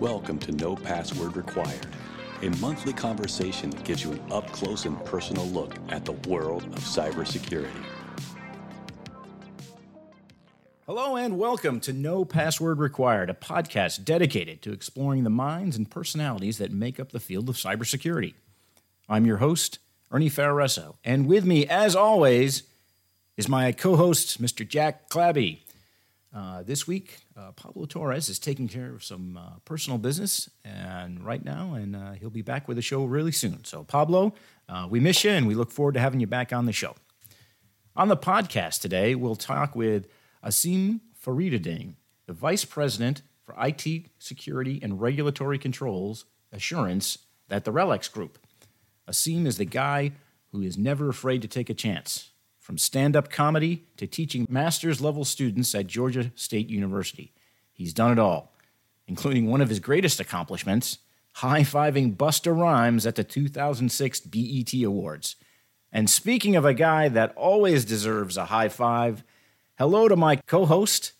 [0.00, 1.86] Welcome to No Password Required,
[2.40, 6.62] a monthly conversation that gives you an up close and personal look at the world
[6.62, 7.68] of cybersecurity.
[10.86, 15.90] Hello and welcome to No Password Required, a podcast dedicated to exploring the minds and
[15.90, 18.32] personalities that make up the field of cybersecurity.
[19.06, 19.80] I'm your host,
[20.10, 22.62] Ernie Ferraresso, and with me, as always,
[23.36, 24.66] is my co host, Mr.
[24.66, 25.62] Jack Clabby.
[26.32, 31.24] Uh, this week, uh, Pablo Torres is taking care of some uh, personal business, and
[31.24, 33.64] right now, and uh, he'll be back with the show really soon.
[33.64, 34.34] So, Pablo,
[34.68, 36.94] uh, we miss you, and we look forward to having you back on the show.
[37.96, 40.06] On the podcast today, we'll talk with
[40.44, 41.94] Asim Fariduddin,
[42.26, 47.18] the Vice President for IT Security and Regulatory Controls Assurance
[47.50, 48.38] at the RELX Group.
[49.08, 50.12] Asim is the guy
[50.52, 55.00] who is never afraid to take a chance from stand up comedy to teaching master's
[55.00, 57.32] level students at Georgia State University.
[57.72, 58.52] He's done it all,
[59.08, 60.98] including one of his greatest accomplishments
[61.34, 65.36] high fiving Busta Rhymes at the 2006 BET Awards.
[65.92, 69.24] And speaking of a guy that always deserves a high five,
[69.78, 71.12] hello to my co host,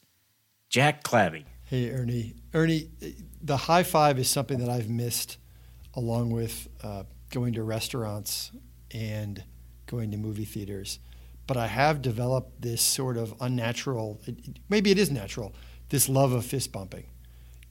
[0.68, 1.46] Jack Clabby.
[1.64, 2.34] Hey, Ernie.
[2.52, 2.90] Ernie,
[3.40, 5.38] the high five is something that I've missed
[5.94, 8.50] along with uh, going to restaurants
[8.92, 9.42] and
[9.86, 10.98] going to movie theaters
[11.50, 14.20] but I have developed this sort of unnatural,
[14.68, 15.52] maybe it is natural,
[15.88, 17.06] this love of fist bumping.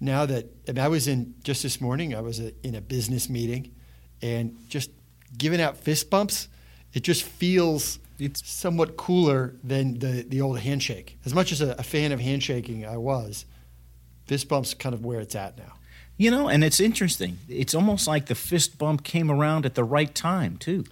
[0.01, 3.29] Now that I, I was in just this morning, I was a, in a business
[3.29, 3.73] meeting,
[4.21, 4.91] and just
[5.37, 6.49] giving out fist bumps,
[6.91, 11.17] it just feels it's somewhat cooler than the the old handshake.
[11.23, 13.45] As much as a, a fan of handshaking I was,
[14.25, 15.75] fist bumps kind of where it's at now.
[16.17, 17.37] You know, and it's interesting.
[17.47, 20.83] It's almost like the fist bump came around at the right time too.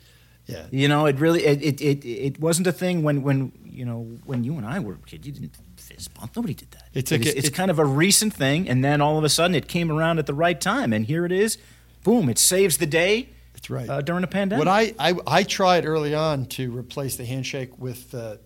[0.48, 0.66] Yeah.
[0.72, 4.18] You know, it really it, it, it, it wasn't a thing when when you know
[4.26, 5.28] when you and I were kids.
[5.28, 6.36] You didn't fist bump.
[6.36, 6.90] Nobody did that.
[6.94, 9.68] It's, it's, it's kind of a recent thing, and then all of a sudden it
[9.68, 11.58] came around at the right time, and here it is.
[12.04, 12.30] Boom!
[12.30, 13.30] It saves the day.
[13.54, 13.90] That's right.
[13.90, 14.66] Uh, during a pandemic.
[14.66, 18.38] What I, I I tried early on to replace the handshake with uh,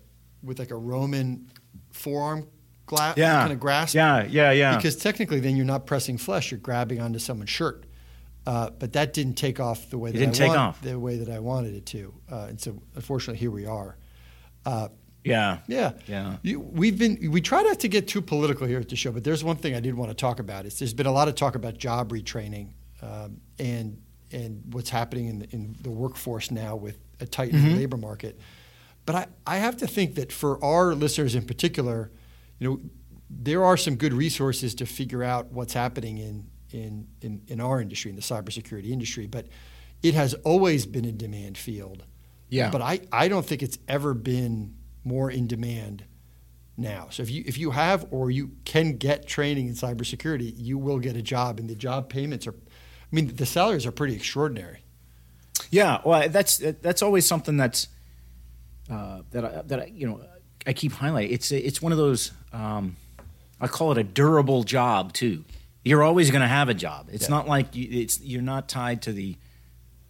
[0.42, 1.52] with like a Roman
[1.92, 2.48] forearm
[2.88, 3.42] gla- yeah.
[3.42, 3.96] kind of grasp.
[3.96, 4.76] Yeah, yeah, yeah.
[4.76, 7.86] Because technically, then you're not pressing flesh; you're grabbing onto someone's shirt.
[8.46, 10.82] Uh, but that didn't take off the way it that didn't I take want, off.
[10.82, 12.14] the way that I wanted it to.
[12.32, 13.98] Uh, and so, unfortunately, here we are.
[14.66, 14.88] Uh,
[15.24, 16.38] yeah, yeah, yeah.
[16.42, 19.24] You, we've been we try not to get too political here at the show, but
[19.24, 20.66] there's one thing I did want to talk about.
[20.66, 22.70] Is there's been a lot of talk about job retraining
[23.02, 24.02] um, and
[24.32, 27.78] and what's happening in the, in the workforce now with a tightening mm-hmm.
[27.78, 28.40] labor market.
[29.06, 32.12] But I, I have to think that for our listeners in particular,
[32.60, 32.80] you know,
[33.30, 37.82] there are some good resources to figure out what's happening in in, in, in our
[37.82, 39.48] industry, in the cybersecurity industry, but
[40.04, 42.04] it has always been a demand field.
[42.50, 42.70] Yeah.
[42.70, 46.04] But I, I don't think it's ever been more in demand
[46.78, 47.08] now.
[47.12, 51.00] So if you if you have or you can get training in cybersecurity, you will
[51.00, 54.80] get a job, and the job payments are, I mean, the salaries are pretty extraordinary.
[55.70, 57.88] Yeah, well, that's that's always something that's
[58.90, 60.22] uh, that I, that I, you know
[60.66, 61.32] I keep highlighting.
[61.32, 62.98] It's it's one of those um,
[63.60, 65.46] I call it a durable job too
[65.84, 67.10] you're always going to have a job.
[67.12, 67.36] It's yeah.
[67.36, 69.38] not like you, it's you're not tied to the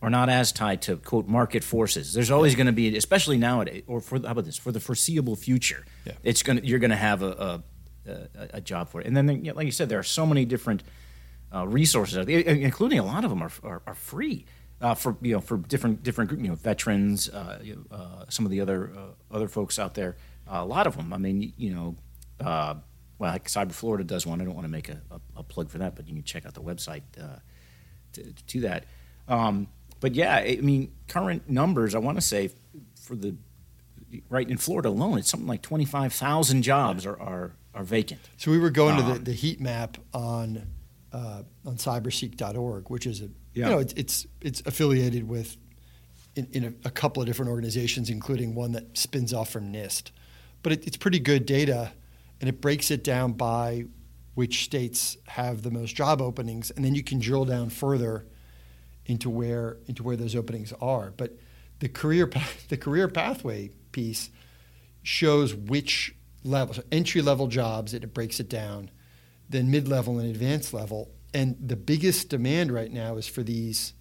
[0.01, 2.13] or not as tied to quote market forces.
[2.13, 2.57] There's always yeah.
[2.57, 5.85] going to be, especially nowadays, or for how about this for the foreseeable future.
[6.05, 6.13] Yeah.
[6.23, 7.63] It's going to you're going to have a,
[8.07, 9.07] a, a, job for it.
[9.07, 10.83] And then, like you said, there are so many different
[11.53, 14.45] uh, resources, including a lot of them are are, are free.
[14.81, 18.45] Uh, for you know for different different you know veterans, uh, you know, uh, some
[18.45, 20.17] of the other uh, other folks out there,
[20.47, 21.13] a lot of them.
[21.13, 21.95] I mean, you know,
[22.43, 22.73] uh,
[23.21, 24.41] well, like Cyber Florida does one.
[24.41, 26.43] I don't want to make a, a, a, plug for that, but you can check
[26.43, 27.37] out the website uh,
[28.13, 28.85] to, to, that.
[29.27, 29.67] Um,
[29.99, 32.49] but yeah, I mean, current numbers, I want to say
[32.99, 33.35] for the
[34.27, 38.21] right in Florida alone, it's something like 25,000 jobs are, are, are, vacant.
[38.37, 40.65] So we were going um, to the, um, the, heat map on
[41.13, 43.65] uh, on cyberseek.org, which is a yeah.
[43.65, 45.57] you know it's, it's, it's affiliated with
[46.35, 50.09] in, in a, a, couple of different organizations, including one that spins off from NIST.
[50.63, 51.91] But it, it's pretty good data
[52.41, 53.85] and it breaks it down by
[54.33, 58.25] which states have the most job openings, and then you can drill down further
[59.05, 61.11] into where into where those openings are.
[61.11, 61.37] But
[61.79, 62.29] the career
[62.69, 64.31] the career pathway piece
[65.03, 67.93] shows which level so entry level jobs.
[67.93, 68.89] It, it breaks it down,
[69.49, 71.11] then mid level and advanced level.
[71.33, 73.93] And the biggest demand right now is for these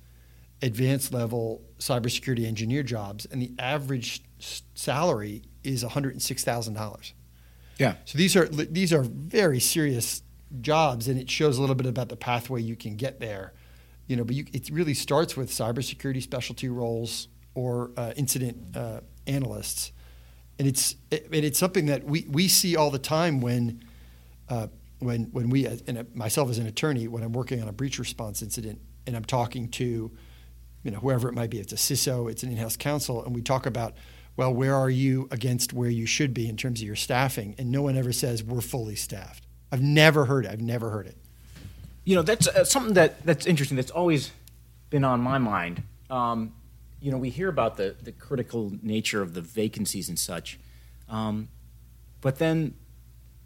[0.62, 4.22] advanced level cybersecurity engineer jobs, and the average
[4.75, 7.12] salary is one hundred and six thousand dollars.
[7.81, 7.94] Yeah.
[8.05, 10.23] So these are these are very serious
[10.61, 13.55] jobs, and it shows a little bit about the pathway you can get there.
[14.06, 19.00] You know, but you, it really starts with cybersecurity specialty roles or uh, incident uh,
[19.27, 19.93] analysts,
[20.59, 23.82] and it's it, and it's something that we we see all the time when.
[24.49, 24.67] Uh,
[24.99, 28.43] when when we and myself as an attorney when I'm working on a breach response
[28.43, 30.11] incident and I'm talking to
[30.82, 33.41] you know whoever it might be it's a CISO it's an in-house counsel and we
[33.41, 33.94] talk about
[34.40, 37.54] well where are you against where you should be in terms of your staffing?
[37.58, 39.44] And no one ever says we're fully staffed.
[39.70, 40.50] I've never heard it.
[40.50, 41.19] I've never heard it.
[42.04, 44.31] You know that's uh, something that that's interesting that's always
[44.88, 45.82] been on my mind.
[46.08, 46.54] Um,
[47.02, 50.58] you know we hear about the the critical nature of the vacancies and such
[51.10, 51.48] um,
[52.22, 52.75] but then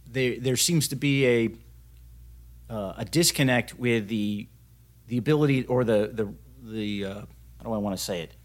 [0.09, 1.51] there there seems to be a
[2.73, 4.47] uh, a disconnect with the
[5.09, 6.33] the ability or the the
[6.63, 7.15] the uh,
[7.59, 8.37] how do I want to say it?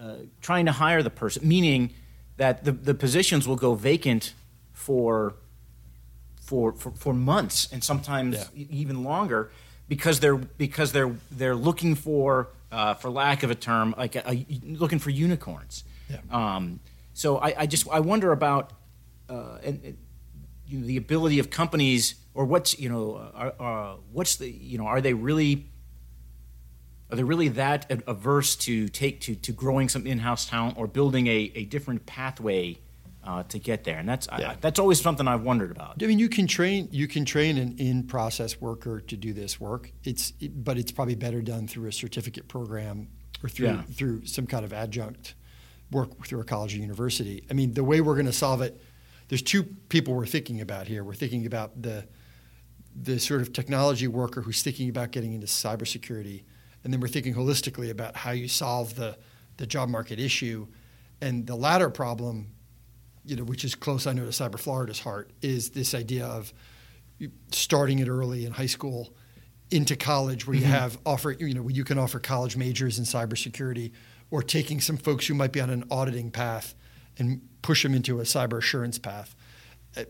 [0.00, 1.94] Uh, trying to hire the person, meaning
[2.36, 4.34] that the, the positions will go vacant
[4.72, 5.34] for
[6.40, 8.66] for for, for months and sometimes yeah.
[8.70, 9.50] even longer
[9.88, 14.28] because they're because they're they're looking for uh, for lack of a term like a,
[14.28, 15.84] a, looking for unicorns.
[16.10, 16.18] Yeah.
[16.30, 16.80] Um,
[17.12, 18.72] so I, I, just I wonder about
[19.28, 19.96] uh, and,
[20.66, 24.76] you know, the ability of companies or what's you know are, are, what's the you
[24.76, 25.66] know are they really
[27.10, 31.26] are they really that averse to take to, to growing some in-house talent or building
[31.26, 32.78] a, a different pathway
[33.22, 33.98] uh, to get there?
[33.98, 34.52] And that's yeah.
[34.52, 36.02] I, that's always something I've wondered about.
[36.02, 39.92] I mean, you can train you can train an in-process worker to do this work.
[40.02, 43.08] It's but it's probably better done through a certificate program
[43.42, 43.82] or through yeah.
[43.82, 45.34] through some kind of adjunct
[45.90, 47.44] work through a college or university.
[47.50, 48.80] I mean, the way we're going to solve it
[49.28, 51.02] there's two people we're thinking about here.
[51.02, 52.06] We're thinking about the
[52.96, 56.44] the sort of technology worker who's thinking about getting into cybersecurity,
[56.84, 59.16] and then we're thinking holistically about how you solve the
[59.56, 60.66] the job market issue.
[61.20, 62.48] And the latter problem,
[63.24, 66.52] you know, which is close, I know, to Cyber Florida's heart, is this idea of
[67.52, 69.14] starting it early in high school
[69.70, 70.66] into college, where mm-hmm.
[70.66, 73.92] you have offer, you know, you can offer college majors in cybersecurity,
[74.30, 76.74] or taking some folks who might be on an auditing path
[77.16, 79.34] and push them into a cyber assurance path.
[79.96, 80.02] Uh,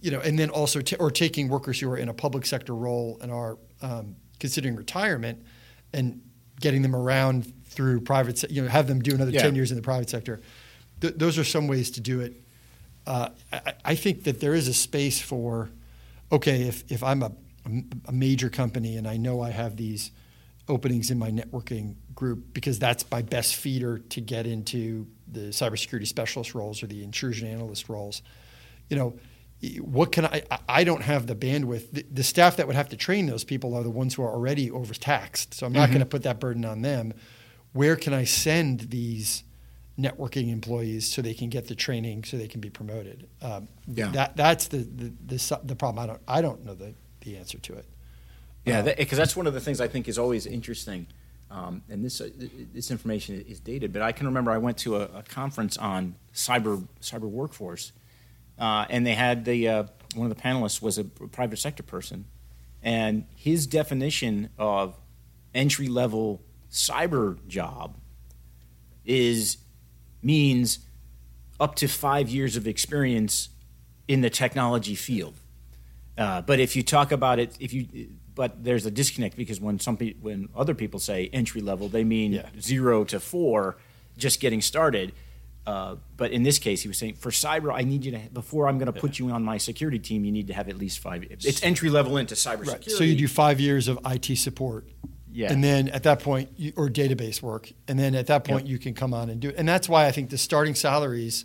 [0.00, 2.74] you know, and then also t- or taking workers who are in a public sector
[2.74, 5.40] role and are um, considering retirement
[5.92, 6.20] and
[6.60, 9.42] getting them around through private, se- you know, have them do another yeah.
[9.42, 10.40] ten years in the private sector.
[11.00, 12.40] Th- those are some ways to do it.
[13.06, 15.70] Uh, I, I, think that there is a space for,
[16.30, 17.32] okay, if if I'm a,
[18.06, 20.12] a major company and I know I have these
[20.68, 26.06] openings in my networking group because that's my best feeder to get into the cybersecurity
[26.06, 28.22] specialist roles or the intrusion analyst roles.
[28.88, 29.14] You know,
[29.80, 30.42] what can I?
[30.68, 31.92] I don't have the bandwidth.
[31.92, 34.30] The, the staff that would have to train those people are the ones who are
[34.30, 35.54] already overtaxed.
[35.54, 35.92] So I'm not mm-hmm.
[35.92, 37.14] going to put that burden on them.
[37.72, 39.44] Where can I send these
[39.98, 43.28] networking employees so they can get the training so they can be promoted?
[43.40, 44.08] Um, yeah.
[44.08, 46.02] That that's the, the the, the problem.
[46.02, 47.86] I don't I don't know the the answer to it.
[48.64, 51.06] Yeah, because that, that's one of the things I think is always interesting.
[51.50, 52.30] Um, and this uh,
[52.72, 56.14] this information is dated, but I can remember I went to a, a conference on
[56.34, 57.92] cyber cyber workforce,
[58.58, 59.84] uh, and they had the uh,
[60.14, 62.26] one of the panelists was a private sector person,
[62.82, 64.96] and his definition of
[65.54, 67.96] entry level cyber job
[69.04, 69.58] is
[70.22, 70.80] means
[71.60, 73.48] up to five years of experience
[74.08, 75.34] in the technology field.
[76.16, 79.78] Uh, but if you talk about it, if you but there's a disconnect because when
[79.78, 82.48] some pe- when other people say entry level, they mean yeah.
[82.60, 83.76] zero to four,
[84.16, 85.12] just getting started.
[85.66, 88.66] Uh, but in this case, he was saying for cyber, I need you to before
[88.68, 90.98] I'm going to put you on my security team, you need to have at least
[90.98, 91.24] five.
[91.30, 92.66] It's entry level into cybersecurity.
[92.66, 92.90] Right.
[92.90, 94.88] So you do five years of IT support.
[95.30, 95.52] Yeah.
[95.52, 98.70] And then at that point, you, or database work, and then at that point, yep.
[98.70, 99.54] you can come on and do it.
[99.56, 101.44] And that's why I think the starting salaries.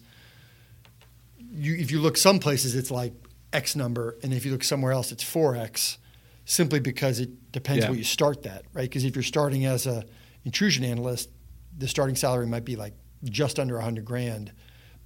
[1.49, 3.13] You, if you look some places, it's like
[3.53, 5.97] X number, and if you look somewhere else, it's four X
[6.45, 7.89] simply because it depends yeah.
[7.89, 8.83] where you start that, right?
[8.83, 10.05] Because if you're starting as a
[10.43, 11.29] intrusion analyst,
[11.77, 12.93] the starting salary might be like
[13.23, 14.51] just under 100 grand,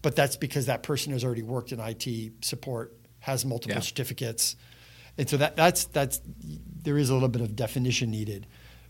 [0.01, 3.81] but that's because that person has already worked in IT support, has multiple yeah.
[3.81, 4.55] certificates,
[5.17, 6.21] and so that that's that's
[6.83, 8.47] there is a little bit of definition needed.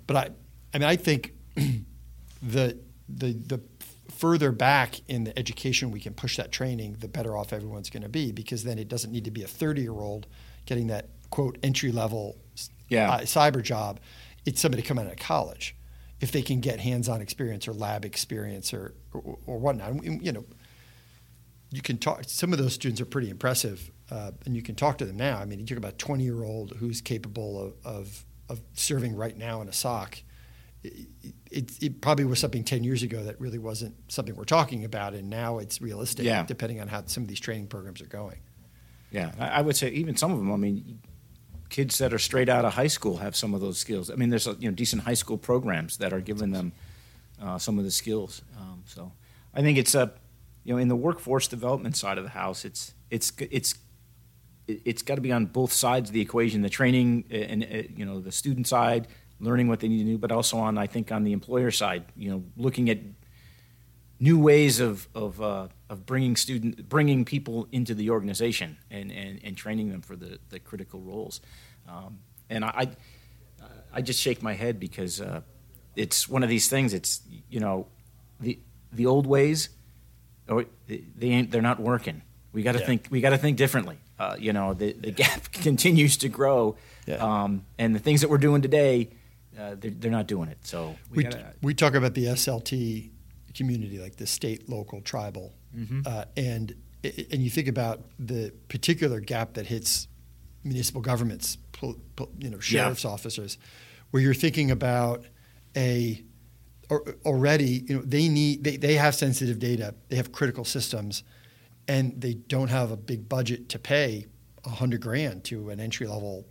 [0.08, 0.30] But I,
[0.74, 2.78] I mean, I think the
[3.10, 3.62] the the
[4.10, 8.04] further back in the education we can push that training, the better off everyone's going
[8.04, 10.28] to be because then it doesn't need to be a 30 year old
[10.66, 12.38] getting that quote entry level
[12.90, 13.12] yeah.
[13.12, 14.00] uh, cyber job,
[14.46, 15.75] it's somebody coming out of college.
[16.22, 20.46] If they can get hands-on experience or lab experience or, or, or whatnot, you know,
[21.72, 22.24] you can talk.
[22.28, 25.40] Some of those students are pretty impressive, uh, and you can talk to them now.
[25.40, 29.62] I mean, you talk about a twenty-year-old who's capable of, of, of serving right now
[29.62, 30.22] in a SOC.
[30.84, 31.08] It,
[31.51, 35.13] it, it, probably was something 10 years ago that really wasn't something we're talking about,
[35.13, 36.44] and now it's realistic, yeah.
[36.44, 38.40] depending on how some of these training programs are going.
[39.12, 40.51] Yeah, I would say even some of them.
[40.51, 41.00] I mean,
[41.72, 44.12] kids that are straight out of high school have some of those skills.
[44.12, 46.74] I mean, there's you know decent high school programs that are giving them
[47.42, 48.44] uh, some of the skills.
[48.60, 49.12] Um, so
[49.56, 50.12] I think it's a
[50.63, 53.75] you know in the workforce development side of the house, it's it's it's
[54.68, 58.06] it's got to be on both sides of the equation: the training and, and you
[58.06, 59.08] know the student side,
[59.40, 62.04] learning what they need to do, but also on I think on the employer side,
[62.16, 63.00] you know, looking at
[64.22, 69.42] new ways of of, uh, of bringing student bringing people into the organization and, and,
[69.44, 71.42] and training them for the, the critical roles.
[71.90, 72.90] Um, and I,
[73.94, 75.42] I just shake my head because uh,
[75.96, 76.94] it's one of these things.
[76.94, 77.88] It's you know
[78.40, 78.60] the
[78.92, 79.70] the old ways,
[80.48, 82.22] or they ain't they're not working.
[82.54, 82.86] We got to yeah.
[82.86, 83.08] think.
[83.10, 83.98] We got to think differently.
[84.20, 87.16] Uh, you know, the the gap continues to grow, yeah.
[87.16, 89.10] um, and the things that we're doing today,
[89.60, 90.60] uh, they're, they're, not doing it.
[90.62, 93.10] So we we, gotta, we talk about the SLT
[93.51, 96.01] community, like the state, local, tribal, mm-hmm.
[96.05, 100.08] uh, and and you think about the particular gap that hits
[100.63, 103.10] municipal governments, you know, sheriff's yeah.
[103.10, 103.58] officers,
[104.12, 105.25] where you're thinking about
[105.75, 106.24] a
[107.25, 111.24] already, you know, they need they, they have sensitive data, they have critical systems,
[111.88, 114.27] and they don't have a big budget to pay
[114.65, 116.46] a hundred grand to an entry level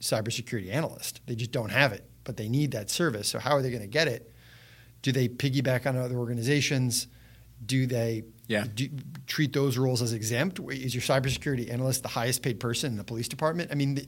[0.00, 1.20] cybersecurity analyst.
[1.26, 3.28] They just don't have it, but they need that service.
[3.28, 4.33] So how are they going to get it?
[5.04, 7.08] Do they piggyback on other organizations?
[7.64, 8.64] Do they yeah.
[8.74, 8.88] do,
[9.26, 10.58] treat those roles as exempt?
[10.70, 13.70] Is your cybersecurity analyst the highest paid person in the police department?
[13.70, 13.98] I mean,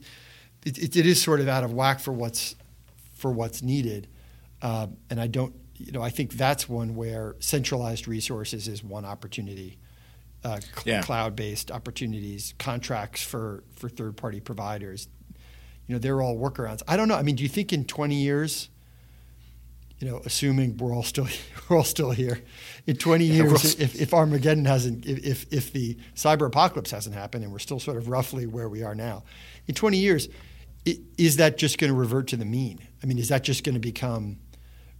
[0.65, 2.55] it, it, it is sort of out of whack for what's
[3.13, 4.07] for what's needed,
[4.63, 5.53] uh, and I don't.
[5.75, 9.77] You know, I think that's one where centralized resources is one opportunity.
[10.43, 11.01] Uh, cl- yeah.
[11.03, 15.09] Cloud-based opportunities, contracts for for third-party providers.
[15.85, 16.81] You know, they're all workarounds.
[16.87, 17.13] I don't know.
[17.13, 18.69] I mean, do you think in 20 years?
[19.99, 21.27] You know, assuming we're all still
[21.69, 22.41] we're all still here
[22.85, 27.51] in 20 years, if, if Armageddon hasn't, if if the cyber apocalypse hasn't happened, and
[27.51, 29.23] we're still sort of roughly where we are now,
[29.67, 30.29] in 20 years,
[30.85, 32.79] it, is that just going to revert to the mean?
[33.01, 34.37] I mean, is that just going to become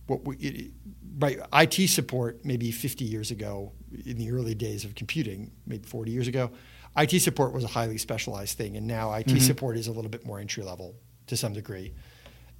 [0.08, 0.72] what we, it,
[1.20, 1.40] right?
[1.54, 3.72] IT support maybe 50 years ago,
[4.06, 6.52] in the early days of computing, maybe 40 years ago,
[6.98, 9.38] IT support was a highly specialized thing, and now IT mm-hmm.
[9.38, 10.96] support is a little bit more entry level
[11.28, 11.94] to some degree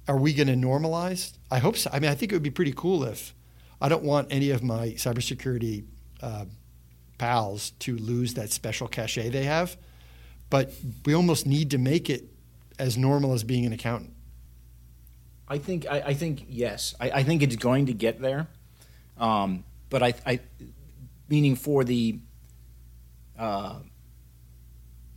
[0.08, 1.34] are we going to normalize?
[1.50, 1.90] I hope so.
[1.92, 3.34] I mean, I think it would be pretty cool if
[3.80, 5.84] I don't want any of my cybersecurity
[6.22, 6.46] uh,
[7.18, 9.76] pals to lose that special cachet they have,
[10.50, 10.72] but
[11.04, 12.24] we almost need to make it
[12.78, 14.14] as normal as being an accountant.
[15.46, 16.94] I think I, I think yes.
[17.00, 18.48] I, I, think it's going to get there,
[19.16, 20.40] um, but I, I,
[21.28, 22.18] meaning for the
[23.38, 23.76] uh,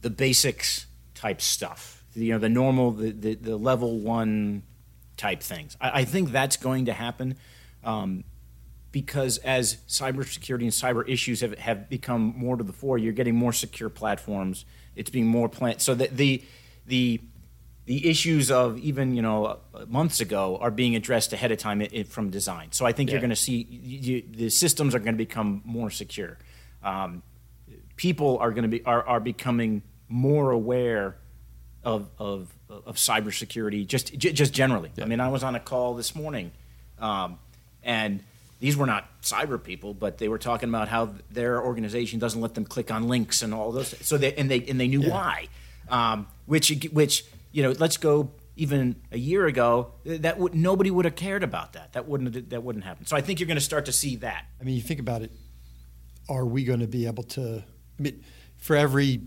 [0.02, 4.64] the basics type stuff, you know, the normal, the, the, the level one
[5.22, 5.78] type things.
[5.80, 7.38] I, I think that's going to happen
[7.84, 8.24] um,
[8.92, 13.36] because as cybersecurity and cyber issues have, have become more to the fore, you're getting
[13.36, 14.66] more secure platforms.
[14.96, 15.82] It's being more planned.
[15.82, 16.44] So that the
[16.88, 17.22] the
[17.86, 22.30] the issues of even you know months ago are being addressed ahead of time from
[22.30, 22.72] design.
[22.72, 23.14] So I think yeah.
[23.14, 26.38] you're going to see you, the systems are going to become more secure.
[26.84, 27.22] Um,
[27.96, 31.16] people are going to be are, are becoming more aware
[31.84, 34.92] of of of cybersecurity, just just generally.
[34.96, 35.06] Yeah.
[35.06, 36.52] I mean, I was on a call this morning,
[37.00, 37.40] um,
[37.84, 38.24] and
[38.60, 42.54] these were not cyber people, but they were talking about how their organization doesn't let
[42.54, 43.96] them click on links and all those.
[44.06, 45.10] So they and they and they knew yeah.
[45.10, 45.48] why,
[45.90, 51.06] um, which which you know, let's go even a year ago, that would nobody would
[51.06, 51.94] have cared about that.
[51.94, 53.06] That wouldn't that wouldn't happen.
[53.06, 54.46] So I think you're going to start to see that.
[54.60, 55.32] I mean, you think about it.
[56.30, 57.64] Are we going to be able to?
[58.00, 58.24] I mean,
[58.58, 59.22] for every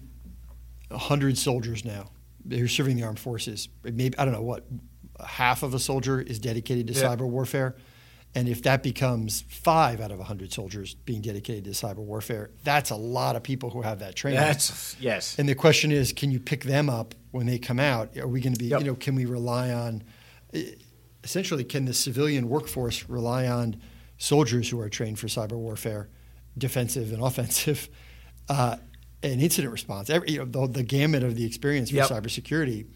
[0.93, 2.11] hundred soldiers now,
[2.49, 4.65] who's serving the armed forces, maybe I don't know what
[5.25, 7.03] half of a soldier is dedicated to yeah.
[7.03, 7.77] cyber warfare.
[8.37, 12.91] And if that becomes five out of 100 soldiers being dedicated to cyber warfare, that's
[12.91, 14.41] a lot of people who have that training.
[14.41, 15.39] That's, yes.
[15.39, 18.17] And the question is, can you pick them up when they come out?
[18.19, 18.81] Are we going to be, yep.
[18.81, 20.03] you know, can we rely on,
[21.23, 23.81] essentially, can the civilian workforce rely on
[24.19, 26.09] soldiers who are trained for cyber warfare,
[26.59, 27.89] defensive and offensive?
[28.47, 28.77] Uh,
[29.25, 32.09] and incident response, every, you know, the, the gamut of the experience for yep.
[32.09, 32.87] cybersecurity.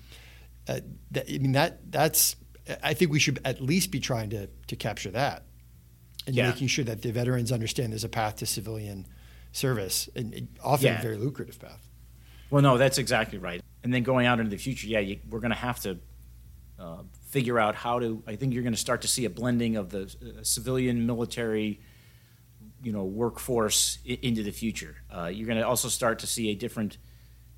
[0.69, 0.81] Uh,
[1.11, 2.37] that, I mean, that that's.
[2.83, 5.45] I think we should at least be trying to to capture that,
[6.27, 6.51] and yeah.
[6.51, 9.07] making sure that the veterans understand there's a path to civilian
[9.53, 10.99] service, and often yeah.
[10.99, 11.89] a very lucrative path.
[12.51, 13.63] Well, no, that's exactly right.
[13.83, 15.99] And then going out into the future, yeah, you, we're going to have to
[16.79, 18.23] uh, figure out how to.
[18.27, 21.81] I think you're going to start to see a blending of the uh, civilian military
[22.83, 24.97] you know workforce I- into the future.
[25.15, 26.99] Uh, you're going to also start to see a different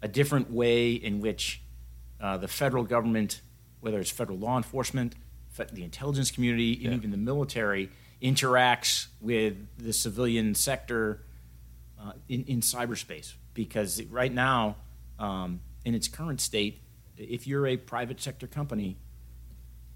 [0.03, 1.63] a different way in which
[2.21, 3.41] uh, the federal government,
[3.81, 5.15] whether it's federal law enforcement,
[5.73, 6.89] the intelligence community, yeah.
[6.89, 7.91] and even the military,
[8.23, 11.23] interacts with the civilian sector
[12.01, 13.35] uh, in, in cyberspace.
[13.53, 14.77] Because right now,
[15.19, 16.81] um, in its current state,
[17.17, 18.97] if you're a private sector company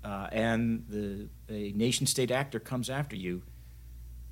[0.03, 3.43] uh, and the a nation state actor comes after you,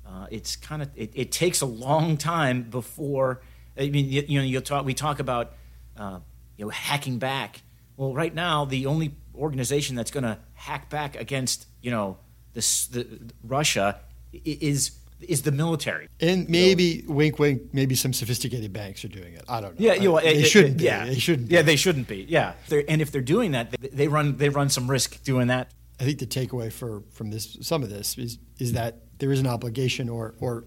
[0.05, 3.41] uh, it's kind of it, it, takes a long time before.
[3.77, 4.85] I mean, you, you know, you'll talk.
[4.85, 5.53] We talk about
[5.97, 6.19] uh,
[6.57, 7.61] you know, hacking back.
[7.97, 12.17] Well, right now, the only organization that's going to hack back against, you know,
[12.53, 13.07] this, the,
[13.43, 13.99] Russia
[14.31, 14.91] is
[15.21, 16.09] is the military.
[16.19, 17.73] And maybe wink, wink.
[17.73, 19.43] Maybe some sophisticated banks are doing it.
[19.47, 19.85] I don't know.
[19.85, 20.81] Yeah, you know, they it, shouldn't.
[20.81, 21.49] It, yeah, they shouldn't.
[21.49, 22.25] Yeah, they shouldn't be.
[22.27, 25.47] Yeah, they're, and if they're doing that, they, they run they run some risk doing
[25.47, 25.71] that.
[25.99, 29.39] I think the takeaway for from this some of this is is that there is
[29.39, 30.65] an obligation or or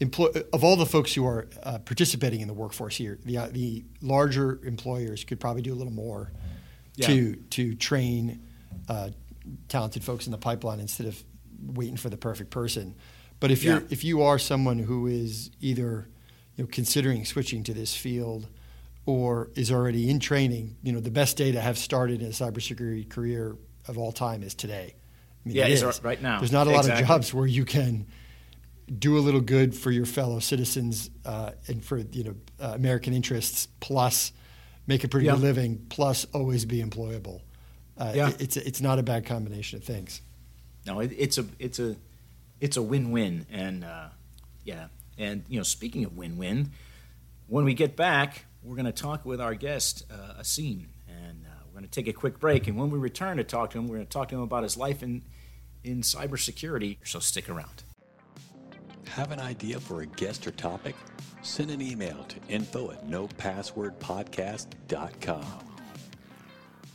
[0.00, 3.48] employ, of all the folks who are uh, participating in the workforce here, the uh,
[3.50, 6.32] the larger employers could probably do a little more
[6.96, 7.06] yeah.
[7.06, 8.40] to to train
[8.88, 9.10] uh,
[9.68, 11.22] talented folks in the pipeline instead of
[11.60, 12.94] waiting for the perfect person.
[13.40, 16.08] But if you're if you are someone who is either
[16.56, 18.48] you know considering switching to this field
[19.06, 23.08] or is already in training, you know the best day to have started a cybersecurity
[23.08, 23.56] career
[23.88, 24.94] of all time is today.
[25.44, 26.38] I mean, yeah, it's right now.
[26.38, 28.06] There's not a lot of jobs where you can
[28.98, 33.12] do a little good for your fellow citizens uh, and for you know uh, American
[33.12, 34.32] interests, plus
[34.86, 35.32] make a pretty yeah.
[35.32, 37.40] good living, plus always be employable.
[37.96, 38.28] Uh, yeah.
[38.28, 40.20] It, it's it's not a bad combination of things.
[40.86, 41.96] No, it, it's a it's a
[42.60, 44.08] it's a win-win, and uh,
[44.64, 44.86] yeah,
[45.18, 46.70] and you know, speaking of win-win,
[47.46, 50.86] when we get back, we're going to talk with our guest uh, Asim,
[51.74, 52.68] we're going to take a quick break.
[52.68, 54.62] And when we return to talk to him, we're going to talk to him about
[54.62, 55.24] his life in
[55.82, 56.98] in cybersecurity.
[57.02, 57.82] So stick around.
[59.08, 60.94] Have an idea for a guest or topic?
[61.42, 65.44] Send an email to info at nopasswordpodcast.com.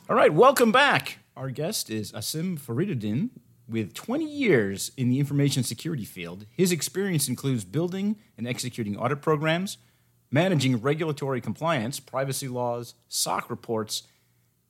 [0.09, 1.19] All right, welcome back.
[1.35, 3.31] Our guest is Asim Fariduddin.
[3.67, 9.21] With 20 years in the information security field, his experience includes building and executing audit
[9.21, 9.77] programs,
[10.31, 14.03] managing regulatory compliance, privacy laws, SOC reports,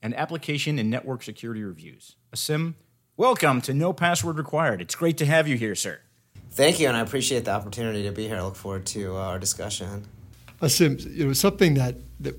[0.01, 2.15] and application and network security reviews.
[2.35, 2.75] Asim,
[3.17, 4.81] welcome to No Password Required.
[4.81, 5.99] It's great to have you here, sir.
[6.51, 8.37] Thank you, and I appreciate the opportunity to be here.
[8.37, 10.05] I look forward to uh, our discussion.
[10.61, 12.35] Asim, you know, something that, that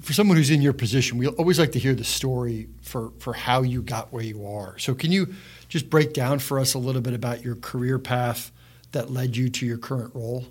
[0.00, 3.32] for someone who's in your position, we always like to hear the story for, for
[3.32, 4.78] how you got where you are.
[4.78, 5.34] So, can you
[5.68, 8.52] just break down for us a little bit about your career path
[8.92, 10.46] that led you to your current role?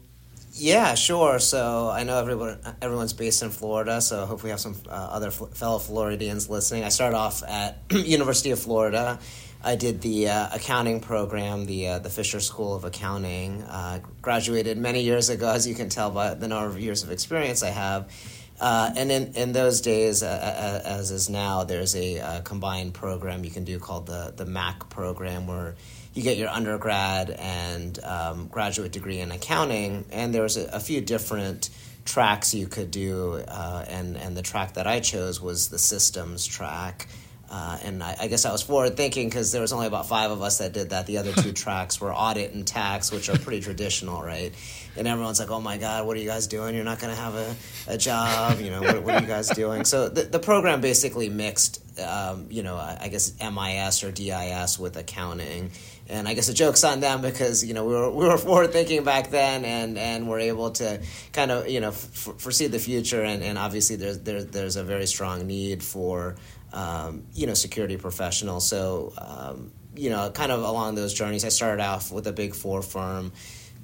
[0.57, 1.39] Yeah, sure.
[1.39, 5.27] So I know everyone everyone's based in Florida, so hopefully we have some uh, other
[5.27, 6.85] f- fellow Floridians listening.
[6.85, 9.19] I started off at University of Florida.
[9.61, 13.63] I did the uh, accounting program, the uh, the Fisher School of Accounting.
[13.63, 17.11] Uh, graduated many years ago, as you can tell by the number of years of
[17.11, 18.09] experience I have.
[18.57, 23.51] Uh, and in, in those days, as is now, there's a uh, combined program you
[23.51, 25.75] can do called the, the MAC program, where
[26.15, 30.05] you get your undergrad and um, graduate degree in accounting.
[30.11, 31.69] And there was a, a few different
[32.05, 36.45] tracks you could do, uh, and, and the track that I chose was the systems
[36.45, 37.07] track.
[37.49, 40.31] Uh, and I, I, guess I was forward thinking because there was only about five
[40.31, 41.05] of us that did that.
[41.05, 44.51] The other two tracks were audit and tax, which are pretty traditional, right?
[44.97, 46.73] And everyone's like, "Oh my God, what are you guys doing?
[46.73, 47.55] You're not going to have a,
[47.87, 48.59] a job.
[48.59, 52.47] You know, what, what, are you guys doing?" So the, the program basically mixed, um,
[52.49, 55.69] you know, I, I guess MIS or DIS with accounting.
[56.07, 58.71] And I guess the joke's on them because you know we were we were forward
[58.71, 61.01] thinking back then, and and we're able to
[61.33, 64.83] kind of you know f- foresee the future, and, and obviously there's there, there's a
[64.83, 66.35] very strong need for
[66.75, 68.67] um, you know, security professionals.
[68.67, 72.53] So, um, you know, kind of along those journeys, I started off with a big
[72.53, 73.31] four firm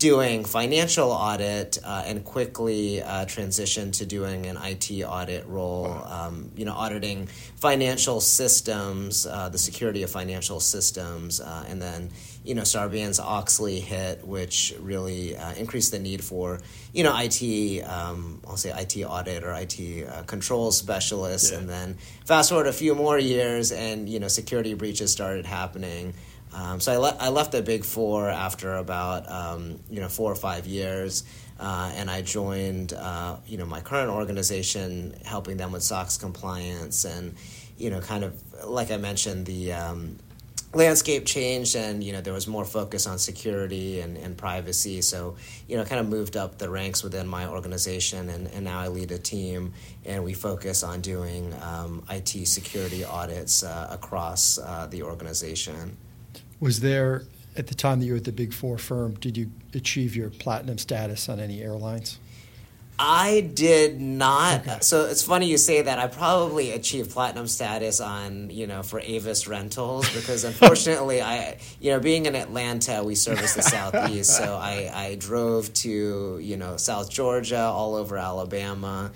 [0.02, 6.28] doing financial audit uh, and quickly uh, transitioned to doing an IT audit role, wow.
[6.28, 12.10] um, you know, auditing financial systems, uh, the security of financial systems, uh, and then
[12.44, 16.60] you know, Sarbanes Oxley hit, which really uh, increased the need for,
[16.92, 21.52] you know, IT, um, I'll say IT audit or IT uh, control specialists.
[21.52, 21.60] Yeah.
[21.60, 26.16] And then fast forward a few more years and, you know, security breaches started happening.
[26.54, 30.32] Um, so I, le- I left the Big Four after about, um, you know, four
[30.32, 31.24] or five years.
[31.60, 37.06] Uh, and I joined, uh, you know, my current organization, helping them with SOX compliance
[37.06, 37.36] and,
[37.78, 38.34] you know, kind of
[38.66, 40.18] like I mentioned, the um,
[40.74, 45.36] landscape changed and you know there was more focus on security and, and privacy so
[45.68, 48.88] you know kind of moved up the ranks within my organization and, and now i
[48.88, 49.74] lead a team
[50.06, 55.98] and we focus on doing um, it security audits uh, across uh, the organization
[56.62, 57.24] was there
[57.58, 60.30] at the time that you were at the big four firm did you achieve your
[60.30, 62.20] platinum status on any airlines
[63.04, 64.62] I did not.
[64.62, 64.78] Okay.
[64.82, 65.98] So it's funny you say that.
[65.98, 71.92] I probably achieved platinum status on, you know, for Avis Rentals because unfortunately, I, you
[71.92, 74.38] know, being in Atlanta, we service the Southeast.
[74.38, 79.12] So I, I drove to, you know, South Georgia, all over Alabama.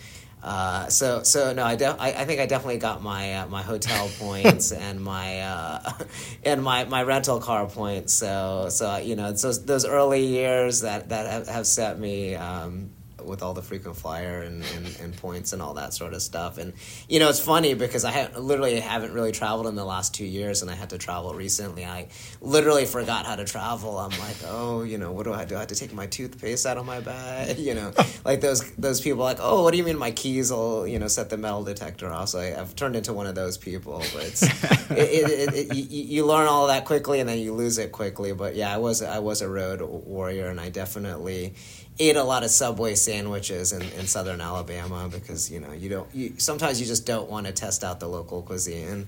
[0.45, 3.63] Uh, so so no, I, de- I, I think I definitely got my uh, my
[3.63, 5.91] hotel points and my uh,
[6.43, 8.13] and my, my rental car points.
[8.13, 12.91] So so you know those those early years that that have, have set me um,
[13.25, 16.57] with all the frequent flyer and, and, and, points and all that sort of stuff.
[16.57, 16.73] And
[17.07, 20.25] you know, it's funny because I ha- literally haven't really traveled in the last two
[20.25, 21.85] years, and I had to travel recently.
[21.85, 22.07] I
[22.41, 23.97] literally forgot how to travel.
[23.97, 25.55] I'm like, oh, you know, what do I do?
[25.55, 27.57] I have to take my toothpaste out of my bag.
[27.65, 30.85] You know, like those those people like, oh, what do you mean my keys will
[30.85, 32.29] you know set the metal detector off?
[32.29, 34.03] So I, have turned into one of those people.
[34.13, 34.43] But it's,
[34.91, 38.33] it, it, it, you, you learn all that quickly, and then you lose it quickly.
[38.33, 41.55] But yeah, I was I was a road warrior, and I definitely
[41.99, 46.13] ate a lot of Subway sandwiches in, in Southern Alabama because you know you don't
[46.13, 49.07] you, sometimes you just don't want to test out the local cuisine.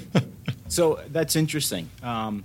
[0.68, 1.90] so that's interesting.
[2.02, 2.44] Um,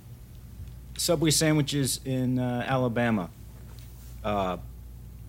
[0.98, 3.30] Subway sandwiches in uh, Alabama.
[4.24, 4.58] Uh,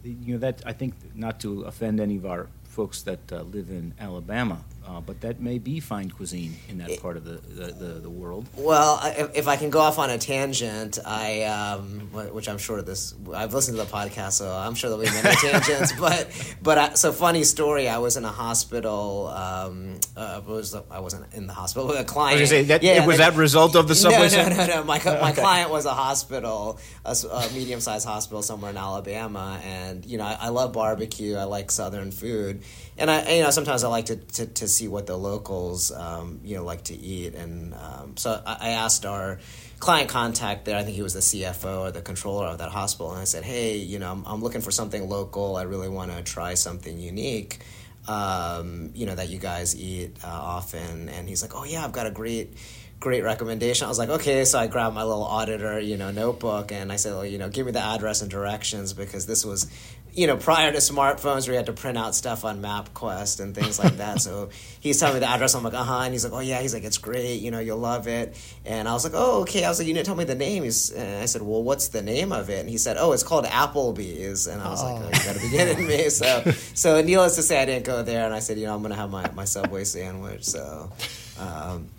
[0.03, 3.71] you know that I think not to offend any of our folks that uh, live
[3.71, 7.72] in Alabama, uh, but that may be fine cuisine in that part of the, the,
[7.72, 8.48] the, the world.
[8.57, 12.01] Well, if, if, I can go off on a tangent, I um,
[12.33, 15.37] which I'm sure this I've listened to the podcast, so I'm sure there'll be many
[15.42, 15.92] tangents.
[15.98, 17.87] But but I, so funny story.
[17.88, 19.29] I was in a hospital.
[19.29, 22.40] Um, uh, was I wasn't in the hospital with a client.
[22.40, 24.31] Was, say, that, yeah, was the, that result of the subway?
[24.31, 24.85] No, no, no, no.
[24.85, 25.42] My my okay.
[25.42, 30.24] client was a hospital, a, a medium sized hospital somewhere in Alabama, and you know
[30.24, 31.37] I, I love barbecue.
[31.37, 32.62] I like Southern food
[32.99, 36.41] and I, you know, sometimes I like to, to, to see what the locals, um,
[36.43, 37.35] you know, like to eat.
[37.35, 39.39] And um, so I, I, asked our
[39.79, 43.13] client contact there, I think he was the CFO or the controller of that hospital,
[43.13, 45.57] and I said, hey, you know, I'm, I'm looking for something local.
[45.57, 47.61] I really want to try something unique,
[48.09, 51.09] um, you know, that you guys eat uh, often.
[51.09, 52.53] And he's like, oh, yeah, I've got a great
[53.01, 53.85] great recommendation.
[53.85, 56.97] I was like, okay, so I grabbed my little auditor, you know, notebook, and I
[56.97, 59.71] said, well, you know, give me the address and directions because this was
[60.19, 63.55] you know, prior to smartphones where you had to print out stuff on MapQuest and
[63.55, 64.21] things like that.
[64.21, 64.49] so
[64.81, 65.55] he's telling me the address.
[65.55, 66.01] I'm like, uh huh.
[66.01, 66.61] And he's like, oh yeah.
[66.61, 67.37] He's like, it's great.
[67.37, 68.37] You know, you'll love it.
[68.65, 69.65] And I was like, oh okay.
[69.65, 70.65] I was like, you didn't tell me the name.
[70.65, 72.59] He's, and I said, well, what's the name of it?
[72.59, 74.49] And he said, oh, it's called Applebee's.
[74.49, 74.95] And I was oh.
[74.95, 76.09] like, oh, you gotta be kidding me.
[76.09, 78.25] So, so needless to say, I didn't go there.
[78.25, 80.45] And I said, you know, I'm gonna have my, my Subway sandwich.
[80.45, 80.91] So.
[81.39, 81.91] Um,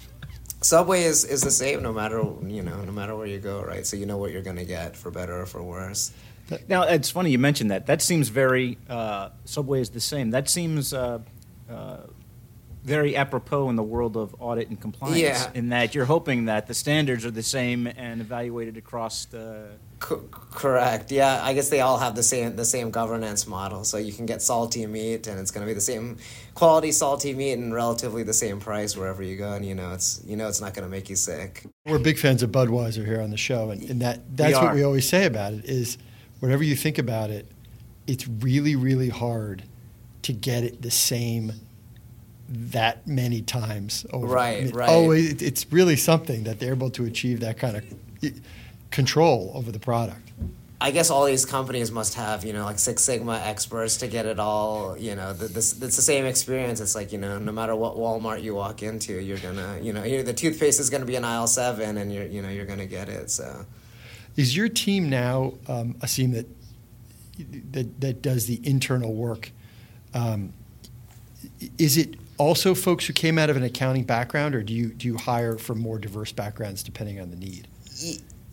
[0.61, 3.87] Subway is, is the same no matter you know no matter where you go, right?
[3.87, 6.11] So you know what you're gonna get for better or for worse.
[6.67, 7.85] Now it's funny you mentioned that.
[7.87, 10.31] That seems very uh, Subway is the same.
[10.31, 11.19] That seems uh,
[11.69, 11.97] uh,
[12.83, 15.19] very apropos in the world of audit and compliance.
[15.19, 15.51] Yeah.
[15.53, 19.67] In that you're hoping that the standards are the same and evaluated across the.
[19.99, 21.11] Co- correct.
[21.11, 23.83] Yeah, I guess they all have the same the same governance model.
[23.83, 26.17] So you can get salty meat, and it's going to be the same
[26.55, 29.53] quality salty meat and relatively the same price wherever you go.
[29.53, 31.65] And you know it's you know it's not going to make you sick.
[31.85, 34.75] We're big fans of Budweiser here on the show, and, and that that's we what
[34.75, 35.97] we always say about it is
[36.39, 37.49] whatever you think about it,
[38.07, 39.63] it's really, really hard
[40.23, 41.53] to get it the same
[42.49, 44.27] that many times over.
[44.27, 44.89] Right, right.
[44.89, 47.83] Oh, it's really something that they're able to achieve that kind of
[48.89, 50.31] control over the product.
[50.81, 54.25] I guess all these companies must have, you know, like Six Sigma experts to get
[54.25, 56.79] it all, you know, this, it's the same experience.
[56.79, 59.91] It's like, you know, no matter what Walmart you walk into, you're going to, you
[59.91, 62.65] know, the toothpaste is going to be in aisle seven and you're, you know, you're
[62.65, 63.29] going to get it.
[63.29, 63.65] So
[64.39, 66.45] is your team now um, a team that,
[67.73, 69.51] that that does the internal work?
[70.13, 70.53] Um,
[71.77, 75.07] is it also folks who came out of an accounting background, or do you do
[75.07, 77.67] you hire from more diverse backgrounds depending on the need?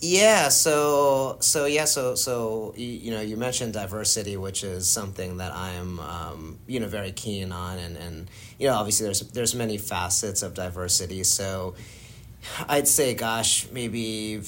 [0.01, 5.53] Yeah, so so yeah, so so you know you mentioned diversity, which is something that
[5.53, 9.79] I'm um, you know very keen on, and and you know obviously there's there's many
[9.79, 11.23] facets of diversity.
[11.23, 11.77] So
[12.69, 14.41] I'd say, gosh, maybe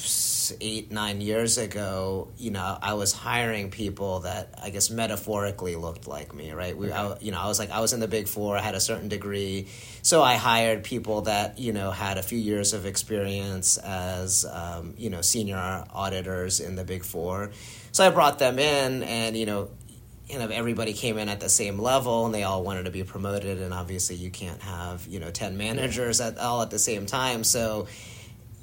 [0.61, 6.07] eight, nine years ago, you know, I was hiring people that I guess metaphorically looked
[6.07, 6.77] like me, right?
[6.77, 8.75] We, I, you know, I was like, I was in the big four, I had
[8.75, 9.69] a certain degree.
[10.03, 14.95] So I hired people that, you know, had a few years of experience as, um,
[14.97, 17.51] you know, senior auditors in the big four.
[17.93, 19.71] So I brought them in and, you know,
[20.29, 23.03] you know everybody came in at the same level and they all wanted to be
[23.05, 27.07] promoted and obviously you can't have you know 10 managers at all at the same
[27.07, 27.45] time.
[27.45, 27.87] So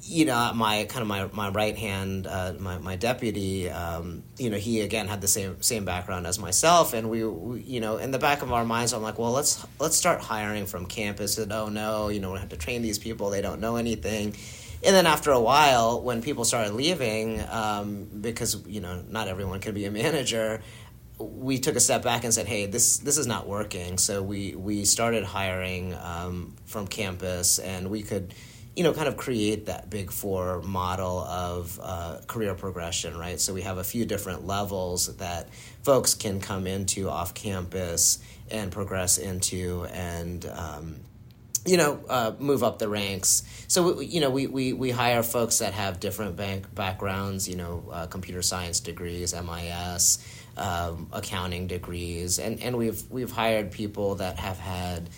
[0.08, 4.50] you know my kind of my, my right hand uh, my, my deputy um, you
[4.50, 7.96] know he again had the same same background as myself and we, we, you know
[7.96, 11.38] in the back of our minds i'm like well let's let's start hiring from campus
[11.38, 14.34] and oh no you know we have to train these people they don't know anything.
[14.84, 19.60] And then after a while when people started leaving um, because you know not everyone
[19.60, 20.62] can be a manager
[21.18, 24.54] we took a step back and said, "Hey, this this is not working." So we
[24.54, 28.34] we started hiring um, from campus, and we could,
[28.74, 33.40] you know, kind of create that big four model of uh, career progression, right?
[33.40, 35.48] So we have a few different levels that
[35.82, 38.18] folks can come into off campus
[38.50, 40.96] and progress into, and um,
[41.66, 43.42] you know, uh, move up the ranks.
[43.68, 47.84] So, you know, we, we, we hire folks that have different bank backgrounds, you know,
[47.90, 50.18] uh, computer science degrees, MIS,
[50.56, 55.08] um, accounting degrees, and and we've we've hired people that have had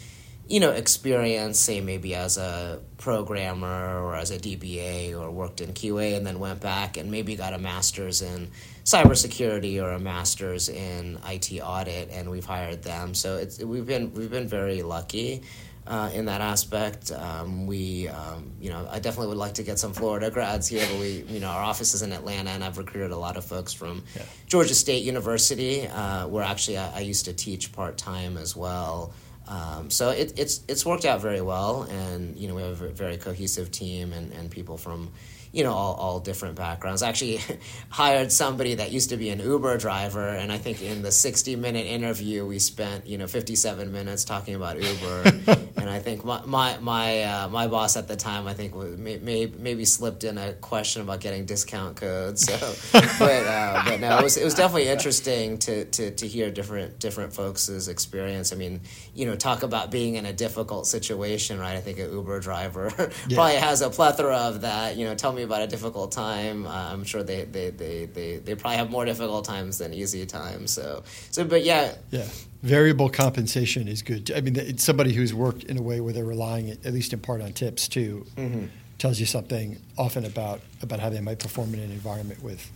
[0.48, 5.74] you know, experience, say maybe as a programmer or as a DBA or worked in
[5.74, 8.50] QA and then went back and maybe got a master's in
[8.82, 13.14] cybersecurity or a master's in IT audit, and we've hired them.
[13.14, 15.42] So it's we've been we've been very lucky.
[15.88, 19.78] Uh, in that aspect, um, we, um, you know, I definitely would like to get
[19.78, 22.76] some Florida grads here, but we, you know, our office is in Atlanta, and I've
[22.76, 24.22] recruited a lot of folks from yeah.
[24.46, 29.14] Georgia State University, uh, where actually I, I used to teach part time as well.
[29.46, 32.88] Um, so it, it's it's worked out very well, and you know we have a
[32.88, 35.10] very cohesive team and, and people from
[35.52, 37.02] you know all, all different backgrounds.
[37.02, 37.40] I actually
[37.88, 41.56] hired somebody that used to be an Uber driver, and I think in the sixty
[41.56, 45.22] minute interview we spent you know fifty seven minutes talking about Uber,
[45.76, 49.18] and I think my my my, uh, my boss at the time I think may,
[49.18, 52.44] may, maybe slipped in a question about getting discount codes.
[52.44, 52.74] So,
[53.18, 56.98] but uh, but no, it was it was definitely interesting to, to to hear different
[56.98, 58.52] different folks' experience.
[58.52, 58.80] I mean,
[59.14, 61.76] you know, talk about being in a difficult situation, right?
[61.76, 62.92] I think an Uber driver
[63.28, 63.36] yeah.
[63.36, 64.96] probably has a plethora of that.
[64.96, 66.66] You know, tell me about a difficult time.
[66.66, 70.26] Uh, I'm sure they, they, they, they, they probably have more difficult times than easy
[70.26, 70.72] times.
[70.72, 72.26] So so, but yeah, yeah.
[72.62, 74.32] Variable compensation is good.
[74.34, 77.20] I mean, it's somebody who's worked in a way where they're relying, at least in
[77.20, 78.26] part, on tips too.
[78.36, 78.66] Mm-hmm.
[78.98, 82.70] Tells you something often about about how they might perform in an environment with,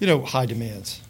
[0.00, 1.02] you know, high demands.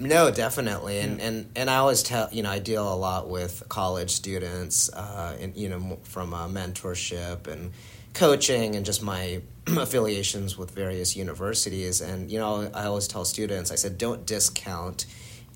[0.00, 1.26] No, definitely, and, yeah.
[1.26, 5.36] and and I always tell you know I deal a lot with college students, uh,
[5.40, 7.72] and you know from uh, mentorship and
[8.18, 13.70] coaching and just my affiliations with various universities, and you know I always tell students
[13.70, 15.06] I said don't discount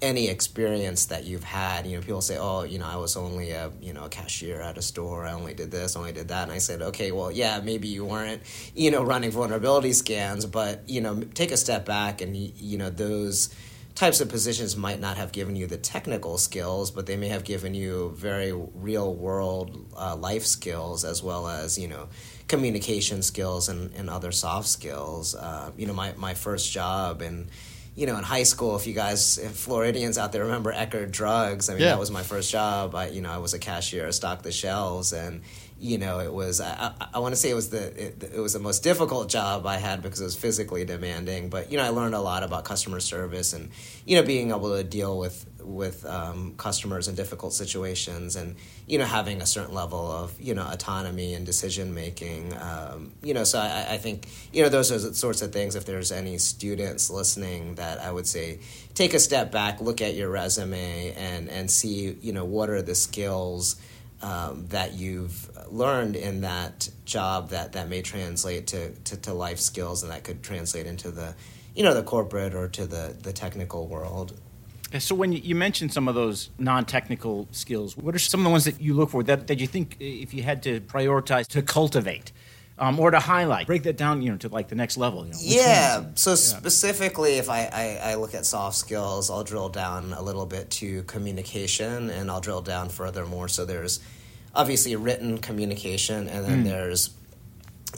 [0.01, 1.87] any experience that you've had.
[1.87, 4.61] You know, people say, "Oh, you know, I was only a you know a cashier
[4.61, 5.27] at a store.
[5.27, 8.05] I only did this, only did that." And I said, "Okay, well, yeah, maybe you
[8.05, 8.43] weren't,
[8.77, 12.91] you know, running vulnerability scans, but you know, take a step back and you know
[12.91, 13.55] those."
[13.95, 17.45] types of positions might not have given you the technical skills, but they may have
[17.45, 22.09] given you very real world uh, life skills as well as you know
[22.49, 25.35] communication skills and, and other soft skills.
[25.35, 27.49] Uh, you know, my, my first job in
[27.95, 31.69] you know in high school, if you guys if Floridians out there remember Eckerd Drugs,
[31.69, 31.91] I mean yeah.
[31.91, 32.95] that was my first job.
[32.95, 35.43] I you know I was a cashier, I stocked the shelves, and
[35.83, 38.39] you know, it was I, I, I want to say it was the it, it,
[38.39, 41.49] was the most difficult job I had because it was physically demanding.
[41.49, 43.71] But you know, I learned a lot about customer service and
[44.07, 48.99] you know being able to deal with with um, customers in difficult situations and you
[48.99, 52.57] know having a certain level of you know autonomy and decision making.
[52.59, 55.77] Um, you know, so I, I think you know those are the sorts of things.
[55.77, 58.61] If there's any students listening, that I would say
[58.95, 62.83] take a step back, look at your resume, and and see you know what are
[62.83, 63.77] the skills
[64.23, 69.59] um, that you've learned in that job that, that may translate to, to, to, life
[69.59, 71.35] skills and that could translate into the
[71.75, 74.39] you know the corporate or to the, the technical world
[75.01, 78.65] so when you mentioned some of those non-technical skills what are some of the ones
[78.65, 82.33] that you look for that, that you think if you had to prioritize to cultivate
[82.79, 85.33] um, or to highlight break that down you know to like the next level you
[85.33, 86.37] know, yeah so yeah.
[86.37, 90.71] specifically if I, I, I, look at soft skills i'll drill down a little bit
[90.71, 94.01] to communication and i'll drill down further more so there's
[94.55, 96.65] obviously written communication and then mm.
[96.65, 97.11] there's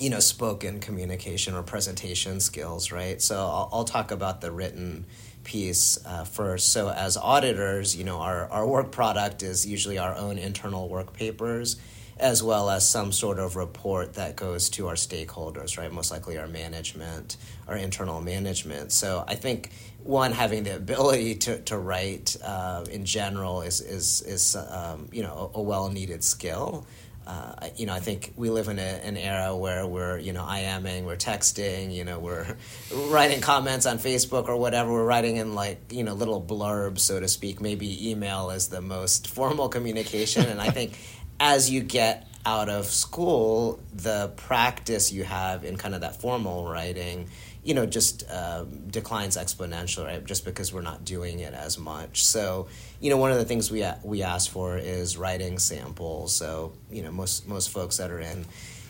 [0.00, 5.06] you know spoken communication or presentation skills right so i'll, I'll talk about the written
[5.44, 10.16] piece uh, first so as auditors you know our, our work product is usually our
[10.16, 11.76] own internal work papers
[12.18, 15.92] as well as some sort of report that goes to our stakeholders, right?
[15.92, 18.92] Most likely our management, our internal management.
[18.92, 19.70] So I think
[20.02, 25.22] one having the ability to, to write uh, in general is is is um, you
[25.22, 26.86] know a, a well needed skill.
[27.26, 30.42] Uh, you know, I think we live in a, an era where we're, you know,
[30.42, 32.56] IMing, we're texting, you know, we're
[32.94, 34.92] writing comments on Facebook or whatever.
[34.92, 37.60] We're writing in like, you know, little blurbs, so to speak.
[37.60, 40.46] Maybe email is the most formal communication.
[40.46, 40.98] And I think
[41.40, 46.68] as you get out of school, the practice you have in kind of that formal
[46.68, 47.28] writing,
[47.64, 50.24] you know, just uh, declines exponentially, right?
[50.24, 52.24] Just because we're not doing it as much.
[52.24, 52.68] So,
[53.00, 56.34] you know, one of the things we we ask for is writing samples.
[56.36, 58.44] So, you know, most most folks that are in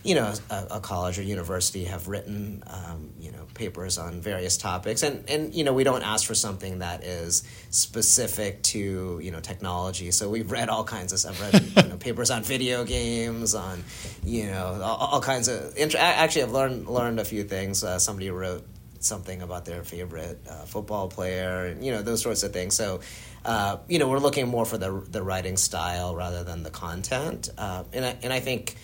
[0.05, 4.59] you know, a, a, college or university have written, um, you know, papers on various
[4.59, 9.31] topics, and and you know, we don't ask for something that is specific to you
[9.31, 10.11] know technology.
[10.11, 11.43] So we've read all kinds of stuff.
[11.43, 13.83] I've read you know, papers on video games, on
[14.23, 15.75] you know, all, all kinds of.
[15.75, 17.83] Int- actually, I've learned learned a few things.
[17.83, 18.67] Uh, somebody wrote
[19.01, 22.77] something about their favorite uh, football player, and you know, those sorts of things.
[22.77, 23.01] So.
[23.47, 27.51] Uh, you know, we're looking more for the the writing style rather than the content,
[27.59, 28.75] uh, and I, and I think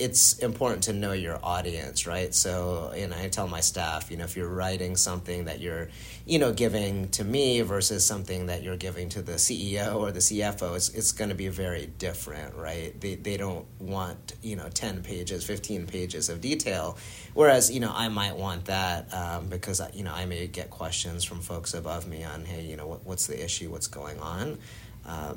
[0.00, 2.34] it's important to know your audience, right?
[2.34, 5.90] So, and I tell my staff, you know, if you're writing something that you're,
[6.24, 10.20] you know, giving to me versus something that you're giving to the CEO or the
[10.20, 12.98] CFO, it's, it's going to be very different, right?
[12.98, 16.96] They, they don't want, you know, 10 pages, 15 pages of detail.
[17.34, 21.24] Whereas, you know, I might want that um, because, you know, I may get questions
[21.24, 24.56] from folks above me on, hey, you know, what, what's the issue, what's going on?
[25.06, 25.34] Uh,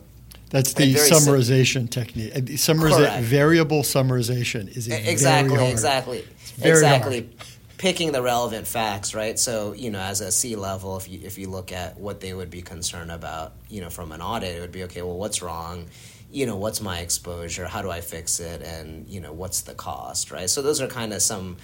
[0.54, 2.36] that's the summarization sim- technique.
[2.36, 6.24] Uh, summariza- variable summarization is exactly exactly
[6.62, 7.36] exactly hard.
[7.80, 9.38] picking the relevant facts, right?
[9.40, 12.34] So you know, as a C level, if you if you look at what they
[12.34, 15.02] would be concerned about, you know, from an audit, it would be okay.
[15.02, 15.88] Well, what's wrong?
[16.32, 17.66] You know, what's my exposure?
[17.66, 18.62] How do I fix it?
[18.62, 20.32] And you know, what's the cost?
[20.32, 20.50] Right.
[20.50, 21.58] So those are kind of some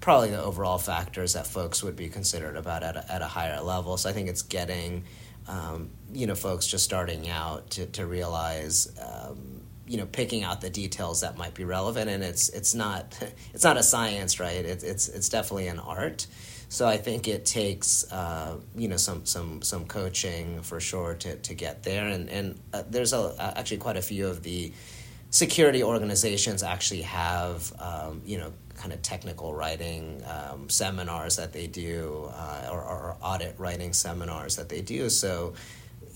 [0.00, 3.60] probably the overall factors that folks would be considered about at a, at a higher
[3.60, 3.96] level.
[3.96, 5.02] So I think it's getting
[5.48, 10.60] um, you know folks just starting out to, to realize um, you know picking out
[10.60, 12.10] the details that might be relevant.
[12.10, 13.18] And it's it's not
[13.54, 14.64] it's not a science right?
[14.64, 16.26] It, it's it's definitely an art.
[16.68, 21.36] So I think it takes uh, you know some some some coaching for sure to,
[21.36, 22.06] to get there.
[22.08, 24.72] And and uh, there's a, actually quite a few of the
[25.30, 31.66] security organizations actually have um, you know kind of technical writing um, seminars that they
[31.66, 35.08] do uh, or, or, audit writing seminars that they do.
[35.08, 35.54] So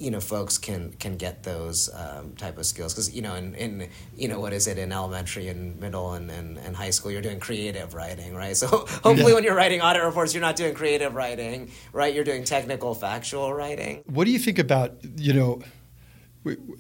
[0.01, 2.95] you know folks can can get those um, type of skills.
[2.95, 4.79] Because you know in, in you know what is it?
[4.79, 8.57] In elementary and middle and, and, and high school you're doing creative writing right?
[8.57, 9.35] So hopefully yeah.
[9.35, 12.15] when you're writing audit reports you're not doing creative writing right?
[12.15, 14.03] You're doing technical factual writing.
[14.07, 15.63] What do you think about you know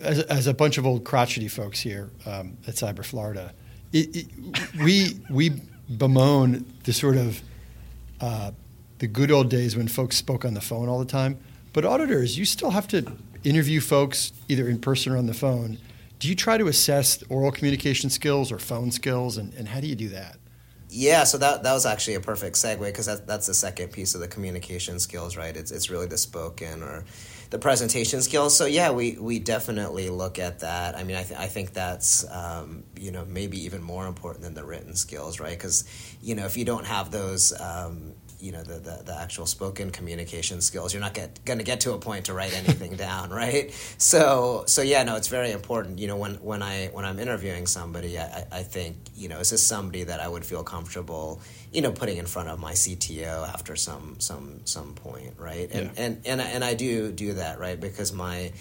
[0.00, 3.52] as, as a bunch of old crotchety folks here um, at cyber florida
[3.92, 4.26] it, it,
[4.82, 7.42] we we bemoan the sort of
[8.20, 8.52] uh,
[8.98, 11.38] the good old days when folks spoke on the phone all the time.
[11.72, 13.12] But auditors, you still have to
[13.44, 15.78] interview folks either in person or on the phone.
[16.18, 19.86] Do you try to assess oral communication skills or phone skills, and, and how do
[19.86, 20.36] you do that?
[20.90, 24.14] Yeah, so that that was actually a perfect segue because that, that's the second piece
[24.14, 25.56] of the communication skills, right?
[25.56, 27.04] It's it's really the spoken or
[27.50, 28.56] the presentation skills.
[28.56, 30.96] So yeah, we we definitely look at that.
[30.96, 34.54] I mean, I, th- I think that's um, you know maybe even more important than
[34.54, 35.50] the written skills, right?
[35.56, 35.84] Because
[36.22, 37.52] you know if you don't have those.
[37.60, 41.80] Um, you know the, the, the, actual spoken communication skills you're not going to get
[41.80, 45.98] to a point to write anything down right so so yeah no it's very important
[45.98, 49.50] you know when when i when i'm interviewing somebody i i think you know is
[49.50, 51.40] this somebody that i would feel comfortable
[51.72, 55.70] you know putting in front of my CTO after some some some point, right?
[55.72, 56.04] And yeah.
[56.04, 57.78] and and and I do do that, right?
[57.78, 58.52] Because my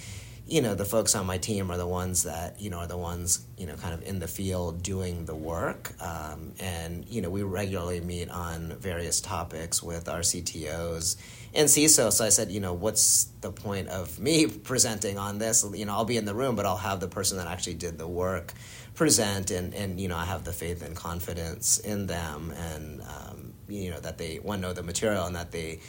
[0.49, 2.97] you know the folks on my team are the ones that you know are the
[2.97, 7.29] ones you know kind of in the field doing the work um, and you know
[7.29, 11.17] we regularly meet on various topics with our ctos
[11.53, 12.11] and CISO.
[12.11, 15.65] So I said, you know, what's the point of me presenting on this?
[15.73, 17.97] You know, I'll be in the room, but I'll have the person that actually did
[17.97, 18.53] the work
[18.95, 23.53] present, and and you know I have the faith and confidence in them, and um,
[23.67, 25.79] you know that they one know the material and that they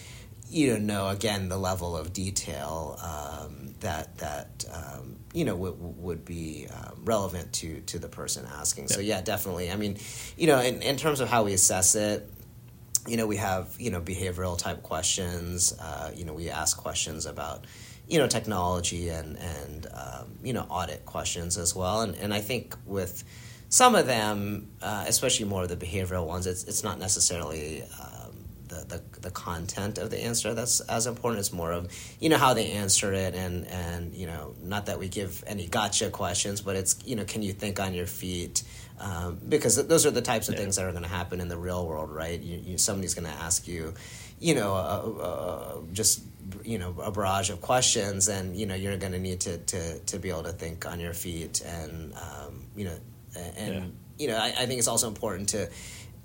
[0.51, 5.77] you know know again the level of detail um, that that um, you know w-
[5.79, 8.85] would be um, relevant to to the person asking.
[8.85, 8.95] Yeah.
[8.95, 9.71] So yeah, definitely.
[9.71, 9.97] I mean,
[10.37, 12.29] you know, in, in terms of how we assess it,
[13.07, 15.73] you know, we have you know behavioral type questions.
[15.81, 17.67] Uh, you know, we ask questions about
[18.09, 22.03] you know technology and and um, you know audit questions as well.
[22.03, 23.25] And and I think with
[23.69, 27.83] some of them, uh, especially more of the behavioral ones, it's it's not necessarily.
[28.71, 31.41] The, the, the content of the answer that's as important.
[31.41, 35.01] It's more of you know how they answer it, and and you know not that
[35.01, 38.63] we give any gotcha questions, but it's you know can you think on your feet,
[39.01, 40.61] um, because those are the types of yeah.
[40.61, 42.39] things that are going to happen in the real world, right?
[42.41, 43.93] You, you, somebody's going to ask you,
[44.39, 46.23] you know, uh, uh, just
[46.65, 49.99] you know a barrage of questions, and you know you're going to need to to
[49.99, 52.97] to be able to think on your feet, and um, you know,
[53.57, 53.85] and yeah.
[54.19, 55.69] you know I, I think it's also important to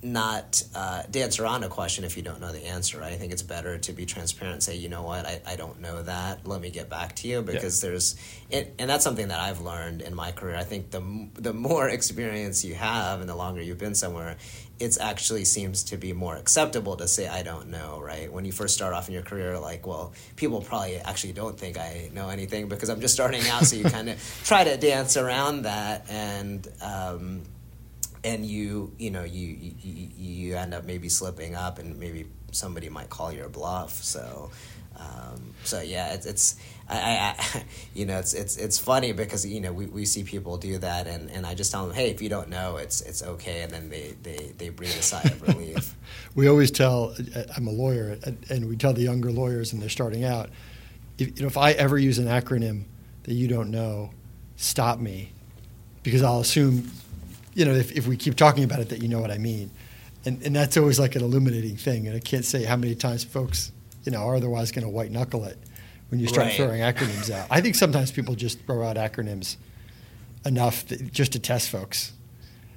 [0.05, 2.99] not uh, dance around a question if you don't know the answer.
[2.99, 3.11] Right?
[3.11, 5.81] I think it's better to be transparent and say, you know what, I, I don't
[5.81, 6.47] know that.
[6.47, 7.89] Let me get back to you because yeah.
[7.89, 8.15] there's,
[8.51, 10.55] it, and that's something that I've learned in my career.
[10.55, 14.37] I think the the more experience you have and the longer you've been somewhere,
[14.79, 17.99] it actually seems to be more acceptable to say I don't know.
[17.99, 18.31] Right?
[18.31, 21.79] When you first start off in your career, like, well, people probably actually don't think
[21.79, 23.65] I know anything because I'm just starting out.
[23.65, 26.67] so you kind of try to dance around that and.
[26.81, 27.41] Um,
[28.25, 32.89] and you you know you, you you end up maybe slipping up and maybe somebody
[32.89, 33.91] might call your bluff.
[34.03, 34.49] So
[34.97, 36.55] um, so yeah it's, it's
[36.89, 37.63] I, I,
[37.93, 41.05] you know it's it's it's funny because you know we, we see people do that
[41.07, 43.61] and, and I just tell them hey if you don't know it's it's okay.
[43.61, 45.95] And then they they, they breathe a sigh of relief.
[46.33, 49.71] We always tell uh, uh, I'm a lawyer uh, and we tell the younger lawyers
[49.71, 50.49] and they're starting out
[51.17, 52.83] if, you know, if I ever use an acronym
[53.23, 54.11] that you don't know
[54.57, 55.31] stop me
[56.03, 56.91] because I'll assume
[57.55, 59.71] you know, if, if we keep talking about it, that you know what I mean.
[60.25, 62.07] And, and that's always like an illuminating thing.
[62.07, 63.71] And I can't say how many times folks,
[64.03, 65.57] you know, are otherwise going to white knuckle it
[66.09, 66.55] when you start Right.
[66.55, 67.47] throwing acronyms out.
[67.49, 69.57] I think sometimes people just throw out acronyms
[70.45, 72.11] enough that, just to test folks.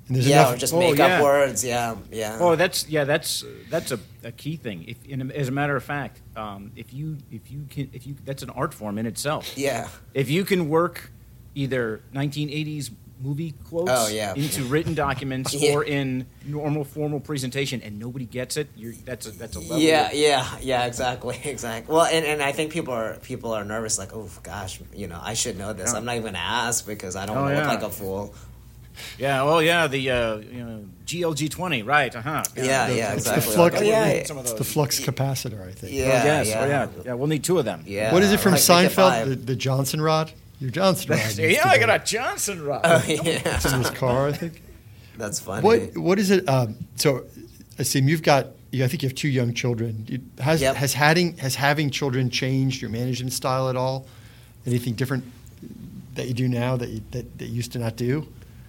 [0.06, 0.54] And there's yeah, enough.
[0.54, 1.16] or just Oh, make yeah.
[1.18, 1.62] up words.
[1.64, 2.38] Yeah, yeah.
[2.40, 4.84] Oh, that's yeah, that's that's a, a key thing.
[4.88, 8.14] If, in, as a matter of fact, um, if you if you can if you
[8.24, 9.52] that's an art form in itself.
[9.56, 9.88] yeah.
[10.14, 11.10] If you can work
[11.54, 12.90] either 1980s
[13.20, 14.34] movie quotes Oh, yeah.
[14.34, 15.74] into written documents Yeah.
[15.74, 19.78] or in normal formal presentation, and nobody gets it, you're, that's a that's a level.
[19.78, 21.94] Yeah, yeah, yeah, exactly, exactly.
[21.94, 25.18] Well, and, and I think people are people are nervous, like, oh gosh, you know,
[25.22, 25.92] I should know this.
[25.92, 25.98] Yeah.
[25.98, 27.70] I'm not even gonna ask because I don't Oh, want to yeah.
[27.70, 28.34] look like a fool.
[29.16, 29.44] Yeah.
[29.44, 29.86] Well, yeah.
[29.86, 32.14] The uh, you know, GLG twenty, right?
[32.14, 32.42] Uh huh.
[32.56, 33.54] Yeah, yeah, it's the exactly.
[33.54, 35.92] flux- Like, oh, yeah, it's the flux capacitor, I think.
[35.92, 36.48] Yeah, yes.
[36.48, 36.60] yeah.
[36.60, 36.88] Oh, yeah.
[37.04, 37.14] Yeah.
[37.14, 37.84] We'll need two of them.
[37.86, 38.12] Yeah.
[38.12, 39.26] What is it from like, Seinfeld?
[39.28, 40.32] The, the Johnson rod?
[40.61, 41.20] Your Johnson rod.
[41.38, 42.80] used yeah, I got a Johnson rod.
[42.84, 44.62] Oh, yeah, It's in his car, I think.
[45.16, 45.62] that's funny.
[45.62, 46.48] What What is it?
[46.48, 47.24] Um, so,
[47.78, 48.48] Asim, you've got.
[48.70, 50.04] You, I think you have two young children.
[50.09, 50.76] You, has Yep.
[50.76, 54.06] has having has having children changed your management style at all?
[54.66, 55.24] Anything different
[56.14, 58.26] that you do now that you, that, that you used to not do?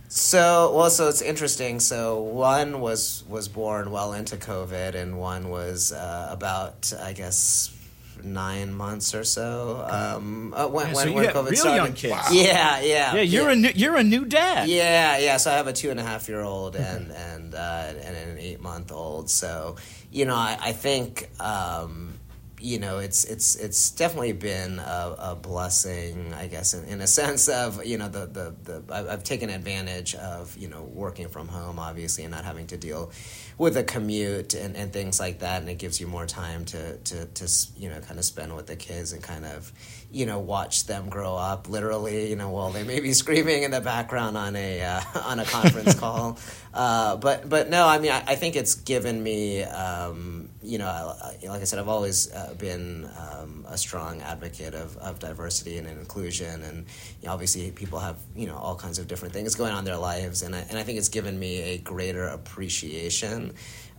[0.07, 1.79] So well, so it's interesting.
[1.79, 7.75] So one was was born well into COVID, and one was uh, about I guess
[8.23, 9.85] nine months or so.
[9.89, 11.75] Um, uh, when Yeah, so when, you when COVID started.
[11.75, 12.11] young kids.
[12.13, 12.27] Wow.
[12.31, 14.67] Yeah, yeah, yeah, you're a new, you're a new dad.
[14.69, 15.37] Yeah, yeah.
[15.37, 18.37] So I have a two and a half year old and and uh, and an
[18.39, 19.29] eight month old.
[19.29, 19.75] So
[20.11, 22.13] you know, I, I think um,
[22.61, 27.07] you know it's it's it's definitely been a, a blessing, I guess, in, in a
[27.21, 31.27] sense of you know the the, the I've, I've taken advantage of you know working
[31.29, 33.11] from home, obviously, and not having to deal
[33.59, 36.97] with a commute and, and things like that, and it gives you more time to
[36.97, 37.47] to to
[37.77, 39.71] you know kind of spend with the kids and kind of
[40.11, 41.69] you know watch them grow up.
[41.69, 45.39] Literally you know while they may be screaming in the background on a uh, on
[45.39, 46.37] a conference call.
[46.73, 50.87] Uh, but but no I mean I, I think it's given me um, you know
[50.87, 55.77] I, like I said I've always uh, been um, a strong advocate of, of diversity
[55.77, 56.61] and inclusion.
[56.63, 56.85] And
[57.21, 59.85] you know, obviously people have you know all kinds of different things going on in
[59.85, 60.41] their lives.
[60.41, 63.53] And I, and I think it's given me a greater appreciation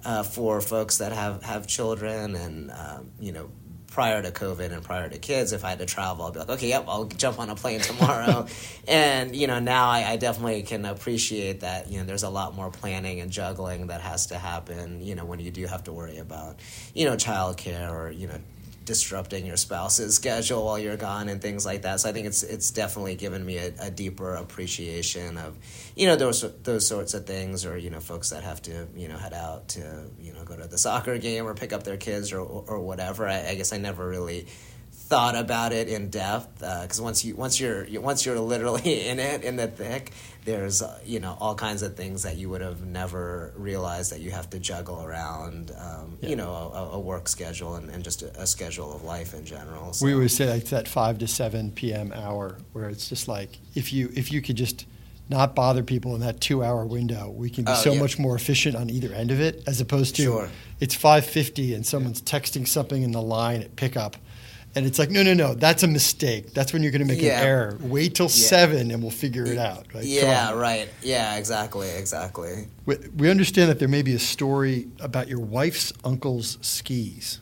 [0.05, 3.51] uh, for folks that have have children and um, you know
[3.91, 6.49] prior to COVID and prior to kids, if I had to travel, I'd be like,
[6.51, 8.47] okay, yep, I'll jump on a plane tomorrow.
[8.89, 12.55] and, you know, now I, I definitely can appreciate that, you know, there's a lot
[12.55, 15.93] more planning and juggling that has to happen, you know, when you do have to
[15.93, 16.61] worry about,
[16.95, 18.39] you know, childcare or, you know,
[18.85, 22.01] disrupting your spouse's schedule while you're gone and things like that.
[22.01, 25.57] So I think it's it's definitely given me a, a deeper appreciation of,
[25.97, 29.09] you know, those those sorts of things, or you know, folks that have to you
[29.09, 31.97] know head out to you know go to the soccer game or pick up their
[31.97, 33.29] kids or or whatever.
[33.29, 34.47] I, I guess I never really
[35.11, 39.19] thought about it in depth because once you once you're you- once you're literally in
[39.19, 40.13] it in the thick
[40.45, 44.21] there's uh, you know all kinds of things that you would have never realized that
[44.21, 48.23] you have to juggle around um, you know a, a work schedule and, and just
[48.23, 50.07] a, a schedule of life in general so.
[50.07, 52.13] We always say like that five to seven p.m.
[52.15, 54.87] hour, where it's just like if you if you could just
[55.29, 58.01] not bother people in that two hour window, we can be Oh, so yeah.
[58.01, 60.49] much more efficient on either end of it, as opposed to Sure.
[60.81, 64.17] it's five fifty and someone's texting something in the line at pickup.
[64.77, 66.53] And it's like, no, no, no, that's a mistake.
[66.55, 67.41] That's when you're going to make Yeah.
[67.41, 67.79] an error.
[67.81, 69.87] Wait till seven and we'll figure it out.
[69.93, 70.05] Right?
[70.05, 75.27] Yeah right yeah exactly exactly We, we understand that there may be a story about
[75.29, 77.41] your wife's uncle's skis.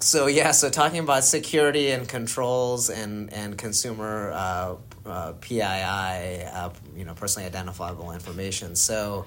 [0.00, 4.74] So yeah, so talking about security and controls and and consumer uh,
[5.06, 8.74] uh, PII, uh, you know, personally identifiable information.
[8.76, 9.26] So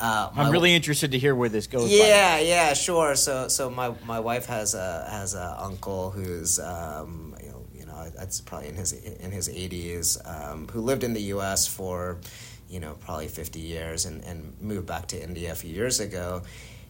[0.00, 1.90] uh, I'm really interested to hear where this goes.
[1.90, 3.14] yeah, yeah, sure.
[3.14, 7.86] So, so my, my wife has a has a uncle who's um, you know you
[7.86, 11.66] know that's probably in his in his eighties um, who lived in the U.S.
[11.66, 12.18] for
[12.68, 16.42] you know probably fifty years and, and moved back to India a few years ago.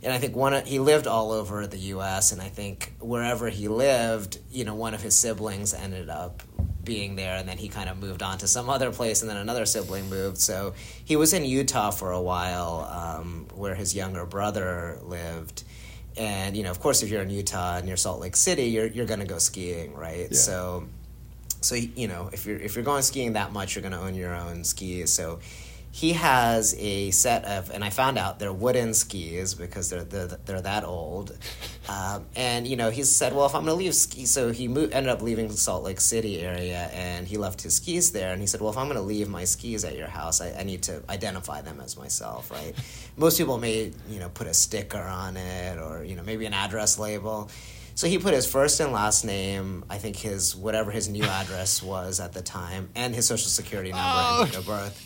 [0.06, 2.30] And I think one of, he lived all over the U.S.
[2.30, 6.44] and I think wherever he lived, you know, one of his siblings ended up
[6.84, 9.36] being there, and then he kind of moved on to some other place, and then
[9.36, 10.38] another sibling moved.
[10.38, 15.64] So he was in Utah for a while, um, where his younger brother lived.
[16.16, 18.86] And you know, of course, if you're in Utah and you're Salt Lake City, you're
[18.86, 20.28] you're going to go skiing, right?
[20.30, 20.38] Yeah.
[20.38, 20.88] So,
[21.62, 24.14] so you know, if you're if you're going skiing that much, you're going to own
[24.14, 25.12] your own skis.
[25.12, 25.40] So.
[25.96, 30.26] He has a set of, and I found out they're wooden skis because they're they're,
[30.26, 31.34] they're that old,
[31.88, 34.68] um, and you know he said, well, if I'm going to leave ski, so he
[34.68, 38.34] moved, ended up leaving the Salt Lake City area, and he left his skis there,
[38.34, 40.50] and he said, well, if I'm going to leave my skis at your house, I,
[40.50, 42.74] I need to identify them as myself, right?
[43.16, 46.52] Most people may you know put a sticker on it, or you know maybe an
[46.52, 47.48] address label.
[47.94, 51.82] So he put his first and last name, I think his whatever his new address
[51.82, 55.02] was at the time, and his social security number and date of birth.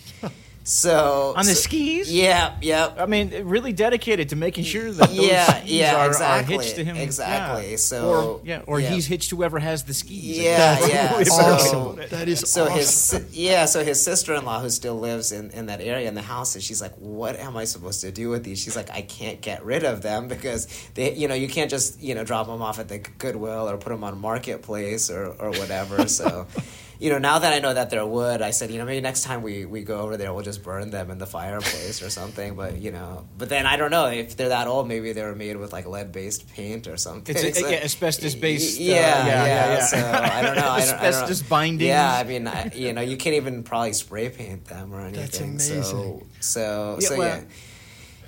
[0.63, 2.13] So on the so- skis.
[2.13, 2.93] Yeah, yeah.
[2.99, 6.61] I mean, really dedicated to making sure that those Yeah, skis yeah, are, exactly, are
[6.61, 6.97] hitched to him.
[6.97, 7.71] exactly.
[7.73, 7.77] Yeah.
[7.77, 8.91] So, or yeah, or yeah.
[8.91, 10.39] he's hitched whoever has the skis.
[10.39, 10.89] I Yeah, guess.
[10.93, 11.17] yeah.
[11.17, 11.95] Way So- better way to awesome.
[11.95, 12.11] put it.
[12.11, 12.77] That is so awesome.
[13.25, 16.55] his yeah so his sister-in-law who still lives in, in that area in the house
[16.55, 19.41] and she's like what am i supposed to do with these she's like i can't
[19.41, 22.61] get rid of them because they you know you can't just you know drop them
[22.63, 26.47] off at the goodwill or put them on marketplace or, or whatever so
[27.01, 29.23] you know now that i know that they're wood i said you know maybe next
[29.25, 32.55] time we, we go over there we'll just burn them in the fireplace or something
[32.55, 35.35] but you know but then i don't know if they're that old maybe they were
[35.35, 39.27] made with like lead-based paint or something It's a- So- yeah, asbestos-based, uh, yeah, yeah,
[39.27, 41.07] yeah, yeah, so i don't know I don't, I.
[41.09, 41.89] Asbestos bindings.
[41.89, 45.57] yeah i mean I, you know you can't even probably spray paint them or anything
[45.57, 46.27] That's so amazing.
[46.41, 47.45] so Yeah, so well,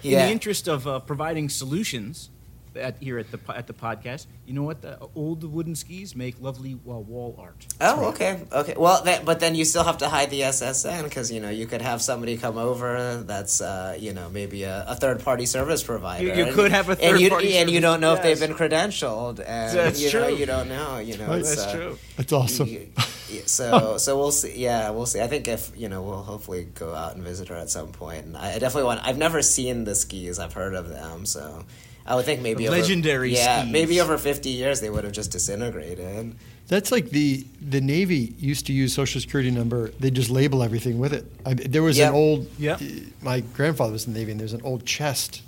[0.02, 2.30] yeah In the interest of uh, providing solutions
[2.76, 4.82] at, here at the at the podcast, you know what?
[4.82, 7.66] The old wooden skis make lovely uh, wall art.
[7.80, 8.74] Oh, okay, okay.
[8.76, 11.66] Well, that, but then you still have to hide the SSN because you know you
[11.66, 15.82] could have somebody come over that's uh, you know maybe a, a third party service
[15.82, 16.24] provider.
[16.26, 18.22] You- you And- could have a and you, third-party and you service, don't know if
[18.22, 20.36] they've been credentialed, and That's you know true.
[20.36, 20.98] you don't know.
[20.98, 21.40] You know, Right.
[21.40, 21.98] it's, That's uh, true.
[22.16, 22.68] That's awesome.
[22.68, 22.88] you-
[23.28, 24.58] you- so so we'll see.
[24.58, 25.20] Yeah, we'll see.
[25.20, 28.26] I think if you know we'll hopefully go out and visit her at some point.
[28.26, 29.00] And I, I definitely want.
[29.04, 30.38] I've never seen the skis.
[30.38, 31.24] I've heard of them.
[31.24, 31.64] So
[32.06, 33.72] I would think maybe over- legendary Yeah, skis.
[33.72, 36.34] maybe over fifty years they would have just disintegrated.
[36.68, 39.90] That's like the the Navy used to use Social Security number.
[40.00, 41.24] They just label everything with it.
[41.44, 42.08] I, there was Yep.
[42.10, 42.46] an old.
[42.58, 42.80] Yep.
[42.80, 42.84] uh,
[43.20, 45.42] My grandfather was in the Navy, and there's an old chest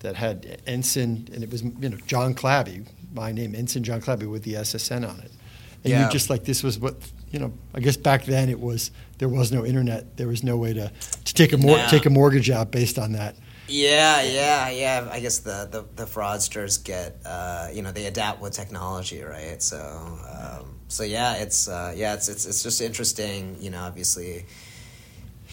[0.00, 2.82] that had ensign, and it was you know John Clabby,
[3.14, 5.30] my name, ensign John Clabby with the SSN on it.
[5.84, 6.06] And Yeah.
[6.06, 6.96] you just like this was what
[7.30, 7.52] you know.
[7.74, 10.16] I guess back then it was there was no internet.
[10.16, 10.90] There was no way to
[11.24, 11.86] to take a mor- No.
[11.88, 13.36] take a mortgage out based on that.
[13.66, 15.08] Yeah, yeah, yeah.
[15.10, 19.62] I guess the, the, the fraudsters get, uh, you know, they adapt with technology, right?
[19.62, 23.80] So, um, so yeah, it's uh, yeah, it's, it's it's just interesting, you know.
[23.80, 24.44] Obviously,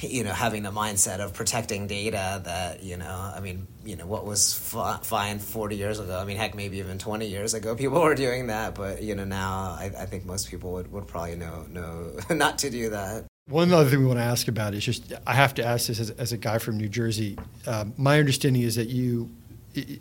[0.01, 4.05] you know, having the mindset of protecting data that you know, I mean, you know,
[4.05, 6.19] what was fi- fine forty years ago.
[6.19, 8.75] I mean, heck, maybe even twenty years ago, people were doing that.
[8.75, 12.59] But you know, now I, I think most people would, would probably know know not
[12.59, 13.25] to do that.
[13.47, 15.99] One other thing we want to ask about is just I have to ask this
[15.99, 17.37] as, as a guy from New Jersey.
[17.67, 19.29] Um, my understanding is that you,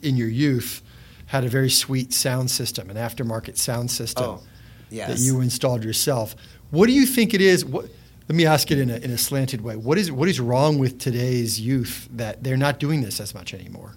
[0.03, 0.82] in your youth,
[1.26, 4.43] had a very sweet sound system, an aftermarket sound system Oh,
[4.91, 5.09] yes.
[5.09, 6.36] that you installed yourself.
[6.70, 7.64] What do you think it is?
[7.64, 7.86] What,
[8.28, 9.74] let me ask it in a, in a slanted way.
[9.74, 13.53] What is what is wrong with today's youth that they're not doing this as much
[13.55, 13.97] anymore?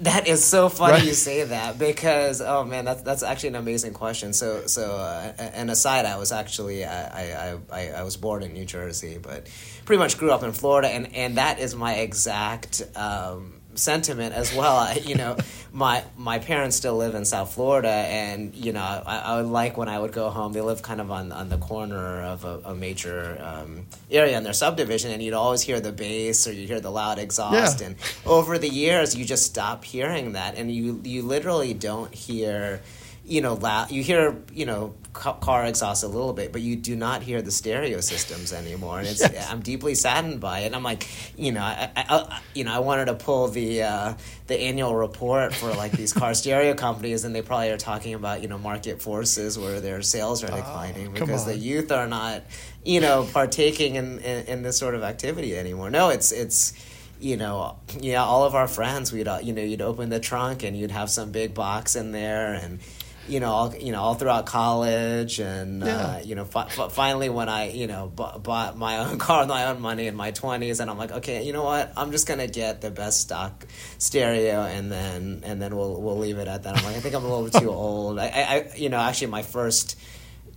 [0.00, 1.04] That is so funny Right.
[1.04, 4.32] you say that because oh man, that's that's actually an amazing question.
[4.32, 8.52] So so uh, an aside, I was actually I, I, I, I was born in
[8.52, 9.46] New Jersey, but
[9.84, 14.54] pretty much grew up in Florida, and, and that is my exact um, sentiment as
[14.54, 14.76] well.
[14.76, 15.36] I, you know,
[15.72, 19.76] my my parents still live in South Florida, and you know I, I would like
[19.76, 20.52] when I would go home.
[20.52, 24.44] They live kind of on on the corner of a, a major um, area in
[24.44, 27.86] their subdivision, and you'd always hear the bass or you hear the loud exhaust, Yeah.
[27.88, 27.96] and
[28.26, 32.80] over the years you just stop hearing that and you you literally don't hear
[33.26, 36.96] you know loud you hear you know car exhaust a little bit but you do
[36.96, 38.98] not hear the stereo systems anymore.
[38.98, 40.74] And it's i'm deeply saddened by it.
[40.74, 41.08] I'm like
[41.38, 44.14] you know I, I, I you know i wanted to pull the uh,
[44.46, 48.42] the annual report for like these car stereo companies and they probably are talking about
[48.42, 52.42] you know market forces where their sales are declining come because the youth are not
[52.84, 55.90] you know partaking in, in in this sort of activity anymore.
[55.90, 56.74] No it's it's
[57.20, 60.62] you know, yeah, all of our friends, we'd uh, you know, you'd open the trunk
[60.62, 62.80] and you'd have some big box in there, and
[63.28, 67.28] you know, all, you know, all throughout college, and uh, you know, fi- fi- finally
[67.28, 70.30] when I you know bu- bought my own car with my own money in my
[70.30, 73.66] twenties, and I'm like, okay, you know what, I'm just gonna get the best stock
[73.98, 76.76] stereo, and then and then we'll we'll leave it at that.
[76.76, 78.18] I'm like, I think I'm a little too old.
[78.18, 79.98] I, I you know, actually, my first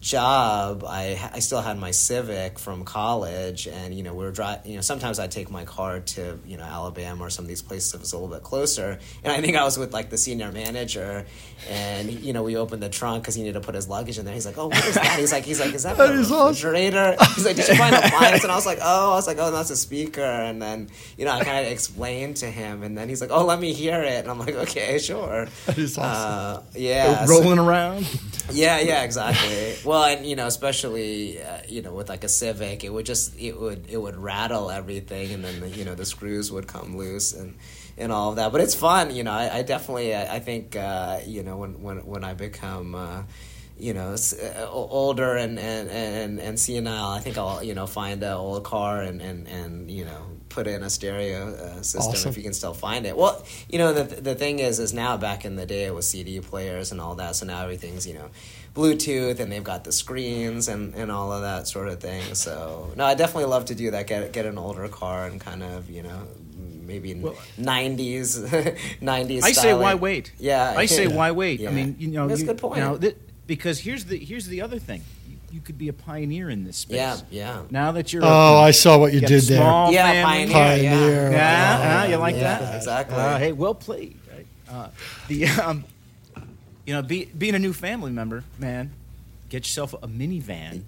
[0.02, 4.72] job, I I still had my Civic from college, and you know we were driving.
[4.72, 7.62] You know sometimes I take my car to you know Alabama or some of these
[7.62, 9.00] places if was a little bit closer.
[9.24, 11.26] And I think I was with like the senior manager,
[11.70, 14.26] and you know we opened the trunk because he needed to put his luggage in
[14.26, 14.34] there.
[14.34, 16.32] He's like, "Oh, what is that?" He's like, "He's like, is that, That a is
[16.32, 16.48] awesome.
[16.70, 19.38] refrigerator?" He's like, "Did you find appliance?" And I was like, "Oh," I was like,
[19.40, 22.98] "Oh, that's a speaker." And then you know I kind of explained to him, and
[22.98, 25.98] then he's like, "Oh, let me hear it." And I'm like, "Okay, sure." That is
[25.98, 26.64] awesome.
[26.64, 28.08] Uh, yeah, so- rolling around.
[28.52, 29.74] yeah, yeah, exactly.
[29.88, 33.40] Well, and you know, especially uh, you know with like a Civic, it would just
[33.40, 36.98] it would it would rattle everything, and then the, you know the screws would come
[36.98, 37.56] loose and
[37.98, 38.52] and all of that.
[38.52, 39.32] But it's fun, you know.
[39.32, 42.96] I, I definitely I, I think uh, you know when when when I become.
[42.96, 43.24] Uh,
[43.80, 47.12] you know, uh, older and, and, and, and senile.
[47.12, 50.66] I think I'll, you know, find an old car and, and, and, you know, put
[50.66, 52.30] in a stereo uh, system Awesome.
[52.32, 53.16] if you can still find it.
[53.16, 56.08] Well, you know the the thing is is now back in the day it was
[56.10, 58.30] CD players and all that, so now everything's you know
[58.78, 62.36] Bluetooth and they've got the screens and, and all of that sort of thing.
[62.36, 64.06] So no, I definitely love to do that.
[64.08, 66.28] Get get an older car and kind of you know
[66.86, 67.14] maybe
[67.58, 68.40] nineties
[69.02, 69.44] nineties.
[69.44, 70.32] I say why wait?
[70.38, 71.16] Yeah, I say yeah.
[71.20, 71.68] why wait?
[71.68, 72.78] I mean, you know, That's a good point.
[72.78, 73.18] You know, th-
[73.48, 75.02] because here's the here's the other thing.
[75.28, 76.98] You, you could be a pioneer in this space.
[76.98, 77.62] Yeah, yeah.
[77.72, 79.60] Now that you're Oh, I saw what you got did a there.
[79.92, 80.24] Yeah, family.
[80.24, 80.54] pioneer.
[80.54, 81.32] Pioneer.
[81.32, 82.76] Yeah, Oh, uh, you like yeah, that?
[82.76, 83.18] exactly.
[83.18, 84.20] Uh, hey, well played.
[84.32, 84.46] Right?
[84.70, 84.90] Uh,
[85.30, 85.86] the um,
[86.88, 88.92] you know, be, being a new family member, man,
[89.50, 90.84] get yourself a minivan.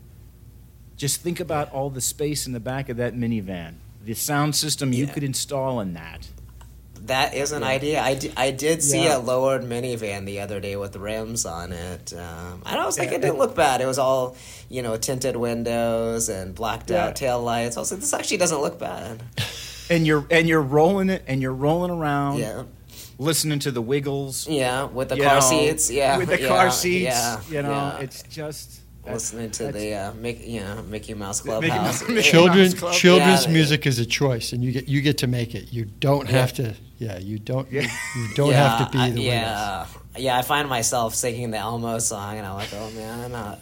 [0.98, 3.76] Just think about all the space in the back of that minivan.
[4.04, 5.12] The sound system you Yeah.
[5.14, 6.28] could install in that.
[7.04, 8.02] That is an idea.
[8.02, 9.18] I, d- I did see Yeah.
[9.18, 12.14] a lowered minivan the other day with rims on it.
[12.14, 13.82] Um, I was like, it didn't look bad.
[13.82, 14.36] It was all,
[14.70, 17.08] you know, tinted windows and blacked Yeah.
[17.08, 17.76] out tail lights.
[17.78, 19.22] I was like, this actually doesn't look bad.
[19.90, 22.64] And you're and you're rolling it and you're rolling around, Yeah,
[23.20, 24.48] listening to the Wiggles.
[24.48, 25.92] yeah, with the car know, seats.
[25.92, 27.04] Yeah, with the yeah, car seats.
[27.06, 28.00] Yeah, you know, yeah.
[28.00, 32.74] it's just listening to the uh, Mickey, you know, Mickey Mouse Mickey Mouse- Children, Mouse
[32.76, 32.94] Club.
[32.94, 35.72] children's Yeah, music is a choice, and you get you get to make it.
[35.72, 36.74] You don't have to.
[36.98, 37.72] Yeah, you don't.
[37.72, 37.82] Yeah.
[38.16, 39.86] You don't Yeah, have to be I- the yeah,
[40.18, 40.38] yeah.
[40.38, 43.60] I find myself singing the Elmo song, and I'm like, oh man, I'm not.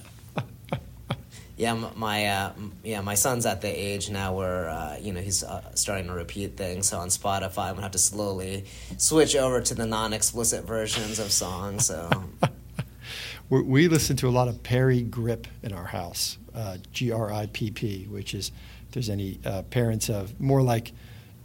[1.57, 2.53] Yeah, my uh,
[2.83, 6.13] yeah, my son's at the age now where uh, you know he's uh, starting to
[6.13, 6.89] repeat things.
[6.89, 8.65] So on Spotify, I'm gonna have to slowly
[8.97, 11.87] switch over to the non-explicit versions of songs.
[11.87, 12.09] So
[13.49, 17.45] We, listen to a lot of Parry Gripp in our house, uh, G R I
[17.47, 18.51] P P, which is
[18.87, 20.91] if there's any uh, parents of more like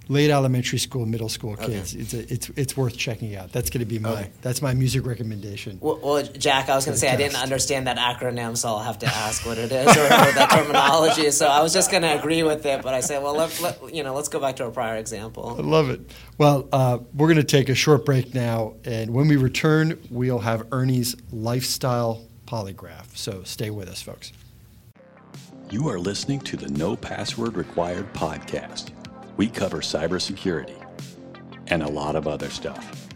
[0.09, 1.66] late elementary school, middle school Okay.
[1.66, 1.94] kids.
[1.94, 3.53] It's a, it's it's worth checking out.
[3.53, 4.30] That's going to be my Okay.
[4.42, 5.78] that's my music recommendation.
[5.80, 8.98] well, well, Jack, I was gonna say I didn't understand that acronym, so I'll have
[9.00, 11.30] to ask what it is or, or that terminology.
[11.30, 14.03] So I was just gonna agree with it, but I said, well, let, let you
[14.03, 15.57] know, let's go back to our prior example.
[15.59, 16.00] I love it.
[16.38, 20.40] Well, uh, we're going to take a short break now, and when we return, we'll
[20.40, 23.16] have Ernie's lifestyle polygraph.
[23.16, 24.32] So stay with us, folks.
[25.70, 28.90] You are listening to the No Password Required podcast.
[29.37, 30.74] We cover cybersecurity
[31.68, 33.09] and a lot of other stuff.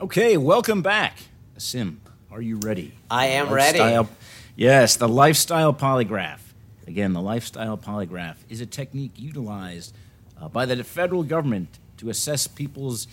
[0.00, 1.18] Okay, welcome back.
[1.56, 2.00] Sim,
[2.30, 2.94] are you ready?
[3.10, 4.08] I am ready.
[4.54, 6.38] Yes, the lifestyle polygraph.
[6.86, 9.94] Again, the lifestyle polygraph is a technique utilized
[10.40, 13.08] uh, by the federal government to assess people's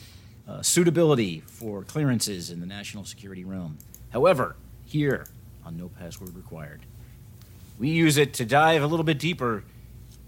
[0.47, 3.77] uh, suitability for clearances in the national security realm.
[4.11, 5.25] However, here
[5.65, 6.81] on No Password Required,
[7.79, 9.63] we use it to dive a little bit deeper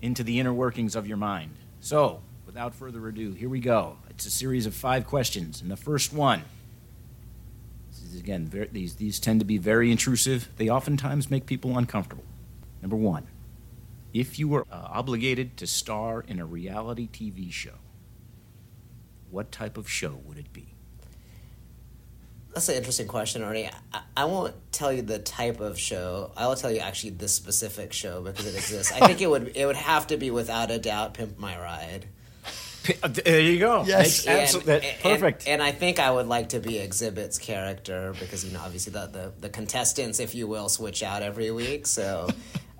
[0.02, 1.52] into the inner workings of your mind.
[1.80, 3.98] So, without further ado, here we go.
[4.10, 6.44] It's a series of five questions, and the first one
[7.92, 10.50] is, again, ver these, these tend to be very intrusive.
[10.58, 12.26] They oftentimes make people uncomfortable.
[12.82, 13.28] Number one,
[14.14, 17.76] if you were uh, obligated to star in a reality TV show,
[19.30, 20.74] what type of show would it be?
[22.58, 23.70] That's an interesting question, Ernie.
[23.94, 26.32] I, I won't tell you the type of show.
[26.36, 28.92] I will tell you actually this specific show because it exists.
[28.92, 32.08] I think it would it would have to be without a doubt "Pimp My Ride."
[33.04, 33.84] Uh, There you go.
[33.86, 34.24] Yes.
[34.24, 35.48] That's absol- that- and- perfect.
[35.48, 39.06] And, I think I would like to be Xzibit's character because you know obviously the,
[39.06, 41.86] the, the contestants, if you will, switch out every week.
[41.86, 42.28] So.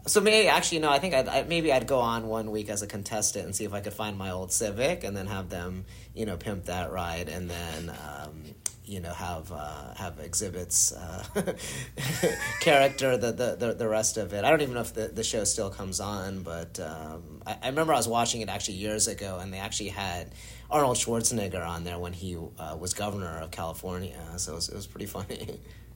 [0.08, 2.82] So maybe actually no, I think I'd, I, maybe I'd go on one week as
[2.82, 5.86] a contestant and see if I could find my old Civic and then have them
[6.16, 8.44] you know pimp that ride and then um,
[8.86, 11.24] you know have uh, have Xzibit's uh,
[12.62, 14.46] character the, the the rest of it.
[14.46, 17.68] I don't even know if the, the show still comes on, but um, I, I
[17.68, 20.32] remember I was watching it actually years ago, and they actually had
[20.72, 24.20] Arnold Schwarzenegger on there when he uh, was governor of California.
[24.38, 25.60] So it was, it was pretty funny.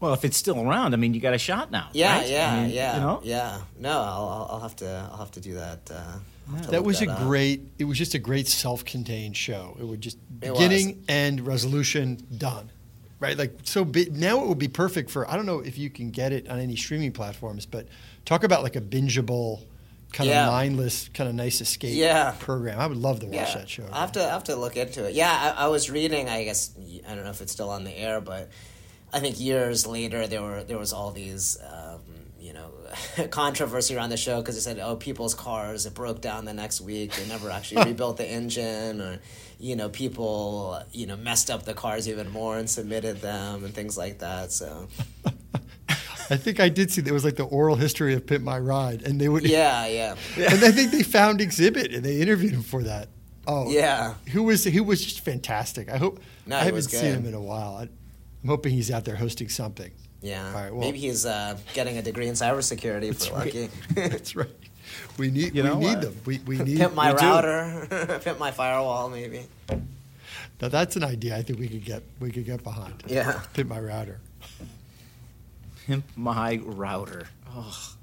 [0.00, 1.88] well, if it's still around, I mean, you got a shot now.
[1.92, 2.28] yeah, right?
[2.28, 3.20] yeah, I mean, yeah, You know?
[3.24, 3.60] yeah.
[3.78, 5.90] No, I'll, I'll I'll have to I'll have to do that.
[5.90, 5.94] Uh,
[6.48, 7.18] I'll have to That look was a up.
[7.22, 7.62] great.
[7.78, 9.76] It was just a great self-contained show.
[9.80, 10.58] It would just It was.
[10.60, 12.70] beginning and resolution done,
[13.20, 13.36] right?
[13.36, 13.84] Like so.
[13.84, 15.28] Bi- now it would be perfect for.
[15.30, 17.86] I don't know if you can get it on any streaming platforms, but
[18.24, 19.62] talk about like a bingeable,
[20.12, 20.46] kind Yeah.
[20.46, 22.34] of mindless, kind of nice escape Yeah.
[22.38, 22.78] program.
[22.78, 23.86] I would love to watch yeah, that show.
[23.90, 25.14] I have to I have to look into it.
[25.14, 26.28] Yeah, I, I was reading.
[26.28, 26.70] I guess
[27.08, 28.50] I don't know if it's still on the air, but
[29.16, 32.00] I think years later there were there was all these um,
[32.38, 32.70] you know
[33.30, 36.82] controversy around the show because they said oh people's cars it broke down the next
[36.82, 39.18] week they never actually rebuilt the engine or
[39.58, 43.72] you know people you know messed up the cars even more and submitted them and
[43.74, 44.52] things like that.
[44.52, 44.88] So
[46.28, 49.02] I think I did see there was like the oral history of Pimp My Ride,
[49.02, 49.44] and they would.
[49.48, 53.08] yeah, yeah, And I think they found Xzibit, and they interviewed him for that.
[53.46, 54.14] Oh, yeah.
[54.32, 55.88] Who was who was just fantastic.
[55.88, 57.86] I hope No, I haven't seen him in a while.
[58.46, 59.90] I, I'm hoping he's out there hosting something.
[60.22, 63.46] Yeah, All right, well- maybe he's uh, getting a degree in cybersecurity That's for right.
[63.46, 63.70] Lucky.
[63.94, 64.48] That's right.
[65.18, 66.16] We need You know, we need them.
[66.24, 69.46] We, we need Pimp my router, pimp my firewall, maybe.
[70.60, 73.02] Now that's an idea I think we could get we could get behind.
[73.06, 73.42] Yeah.
[73.52, 74.20] Pimp my router.
[75.86, 77.28] Pimp my router.
[77.54, 77.95] Oh.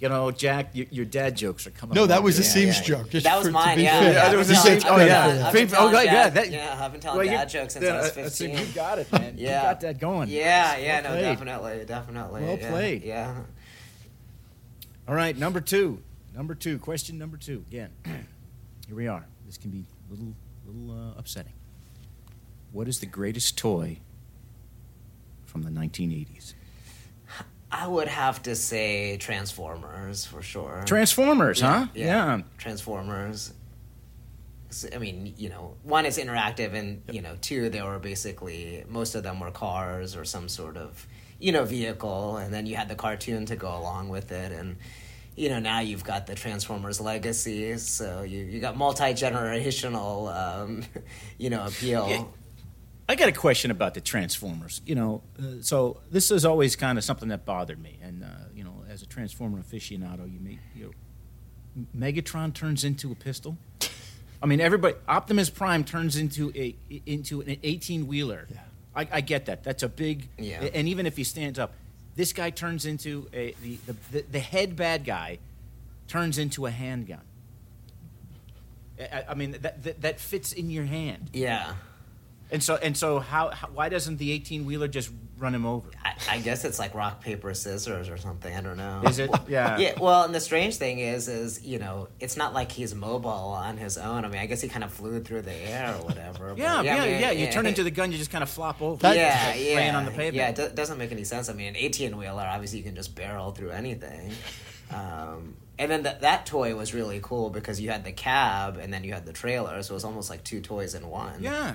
[0.00, 1.96] You know, Jack, your, your dad jokes are coming.
[1.96, 2.46] No, that was a good.
[2.48, 2.84] Sims yeah.
[2.84, 3.10] joke.
[3.10, 4.00] Just That was for, mine, be yeah.
[4.02, 5.28] Yeah, there was a He Sims- gets oh, yeah.
[5.28, 5.52] I've that.
[5.52, 7.48] been Fav- oh, telling God, yeah, dad- that- yeah, I've been telling Well, you- dad
[7.48, 8.58] jokes since yeah, I was I- I 15.
[8.58, 9.34] you got it, man.
[9.36, 9.56] Yeah.
[9.62, 10.28] You got that going.
[10.28, 11.22] Yeah, yeah, Well no, played.
[11.24, 12.42] definitely, definitely.
[12.44, 13.02] Well yeah, played.
[13.02, 13.34] Yeah.
[15.08, 16.00] All right, number two.
[16.34, 16.78] Number two.
[16.78, 17.64] Question number two.
[17.68, 19.26] Again, here we are.
[19.46, 20.32] This can be a little,
[20.64, 21.54] little uh, upsetting.
[22.70, 23.98] What is the greatest toy
[25.44, 26.54] from the 1980s?
[27.78, 30.82] I would have to say Transformers for sure.
[30.84, 31.86] Transformers, huh?
[31.94, 32.40] Yeah.
[32.56, 33.52] Transformers.
[34.92, 39.14] I mean, you know, one is interactive, and you know, two they were basically most
[39.14, 41.06] of them were cars or some sort of
[41.38, 44.76] you know vehicle, and then you had the cartoon to go along with it, and
[45.36, 50.82] you know now you've got the Transformers legacy, so you you got multi generational um,
[51.38, 52.34] you know appeal.
[53.08, 54.82] I got a question about the Transformers.
[54.84, 58.28] You know, uh, so this is always kind of something that bothered me, and uh,
[58.54, 63.56] you know, as a Transformer aficionado, you may, you know, Megatron turns into a pistol.
[64.42, 68.46] I mean, everybody, Optimus Prime turns into a into an eighteen wheeler.
[68.50, 68.60] Yeah.
[68.94, 69.64] I, I get that.
[69.64, 70.28] That's a big.
[70.38, 70.68] Yeah.
[70.74, 71.72] And even if he stands up,
[72.14, 75.38] this guy turns into a the the, the, the head bad guy
[76.08, 77.22] turns into a handgun.
[79.00, 81.30] I, I mean, that, that that fits in your hand.
[81.32, 81.74] Yeah.
[82.50, 85.88] And so and so how, how why doesn't the 18 wheeler just run him over?
[86.02, 88.54] I, I guess it's like rock paper scissors or something.
[88.56, 89.02] I don't know.
[89.06, 89.30] Is it?
[89.48, 89.76] Yeah.
[89.76, 90.00] Yeah.
[90.00, 93.76] Well, and the strange thing is, is you know, it's not like he's mobile on
[93.76, 94.24] his own.
[94.24, 96.48] I mean, I guess he kind of flew through the air or whatever.
[96.54, 97.30] but Yeah, yeah, I yeah.
[97.32, 98.96] mean, You turn into the gun, you just kind of flop over.
[99.02, 100.34] That- yeah, Like yeah, on the pavement.
[100.34, 101.50] Yeah, it do- doesn't make any sense.
[101.50, 104.32] I mean, an eighteen wheeler, obviously, you can just barrel through anything.
[104.90, 108.90] Um, and then th- that toy was really cool because you had the cab and
[108.90, 111.42] then you had the trailer, so it was almost like two toys in one.
[111.42, 111.74] Yeah,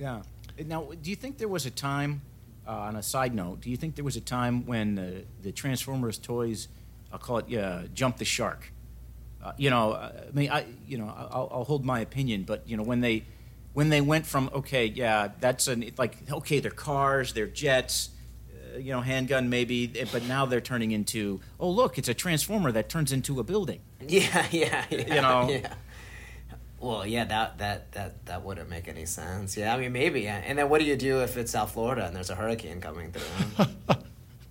[0.00, 0.22] yeah.
[0.66, 2.22] Now, do you think there was a time?
[2.68, 5.10] Uh, on a side note, do you think there was a time when uh,
[5.42, 6.68] the Transformers toys,
[7.10, 8.72] I'll call it, yeah, jumped the shark?
[9.42, 12.68] Uh, you know, uh, I mean, I, you know, I'll, I'll hold my opinion, but
[12.68, 13.24] you know, when they,
[13.72, 18.10] when they went from okay, yeah, that's an like okay, they're cars, they're jets,
[18.52, 22.14] uh, you know, handgun maybe, eh, but now they're turning into oh look, it's a
[22.14, 23.80] transformer that turns into a building.
[24.06, 25.14] Yeah, yeah, yeah.
[25.14, 25.48] You know?
[25.50, 25.74] Yeah.
[26.80, 29.56] Well, yeah, that that that that wouldn't make any sense.
[29.56, 30.26] Yeah, I mean maybe.
[30.26, 33.12] And then what do you do if it's South Florida and there's a hurricane coming
[33.12, 33.66] through?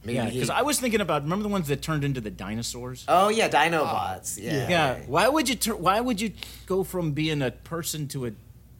[0.05, 0.15] maybe.
[0.17, 3.03] Yeah, because I was thinking about remember the ones that turned into the dinosaurs.
[3.07, 4.37] oh yeah, Dinobots.
[4.41, 4.69] yeah.
[4.69, 4.99] Yeah.
[5.07, 6.31] Why would you tur- Why would you
[6.67, 8.31] go from being a person to a,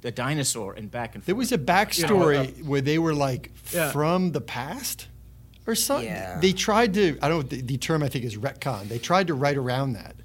[0.04, 1.26] a dinosaur and back and forth?
[1.26, 3.92] There was a backstory You uh, where they were like Yeah.
[3.92, 5.08] from the past
[5.66, 6.06] or something.
[6.08, 6.40] Yeah.
[6.40, 8.88] They tried to, I don't know, the, the term I think is retcon.
[8.90, 10.16] They tried to write around that,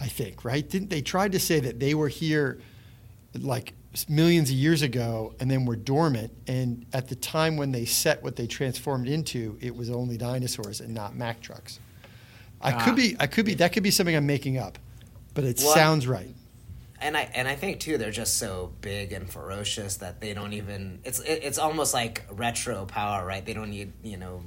[0.00, 0.66] I think, right?
[0.68, 2.58] Didn't they tried to say that they were here
[3.38, 3.74] like
[4.08, 8.22] millions of years ago and then were dormant and at the time when they set
[8.22, 11.80] what they transformed into it was only dinosaurs and not mack trucks
[12.60, 12.84] i Ah.
[12.84, 14.78] could be i could be that could be something i'm making up
[15.34, 16.32] but it Well, sounds right
[17.00, 20.52] And I and I think too they're just so big and ferocious that they don't
[20.52, 23.44] even it's it, it's almost like retro power, right?
[23.44, 24.42] They don't need, you know,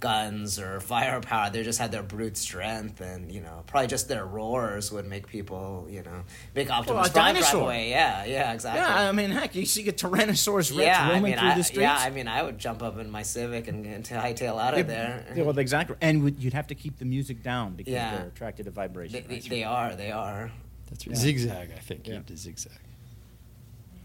[0.00, 1.50] guns or firepower.
[1.50, 5.26] They just had their brute strength and, you know, probably just their roars would make
[5.26, 6.22] people, you know,
[6.54, 7.62] make Optimus a Prime drive dinosaur.
[7.64, 7.90] away.
[7.90, 8.80] Yeah, yeah, exactly.
[8.82, 11.54] yeah, I mean, heck, you see a Tyrannosaurus Rex yeah, I roaming mean, through I,
[11.56, 11.80] the streets.
[11.82, 14.86] yeah, I mean, I would jump up in my Civic and, and hightail out of
[14.86, 15.24] there.
[15.34, 15.96] Yeah, well, exactly.
[16.00, 18.16] And you'd have to keep the music down because Yeah.
[18.16, 19.12] they're attracted to vibration.
[19.14, 20.50] They, they, That's they are, they are.
[20.88, 21.16] that's right.
[21.16, 22.14] zigzag i think Yeah.
[22.14, 22.20] yeah.
[22.26, 22.72] the zigzag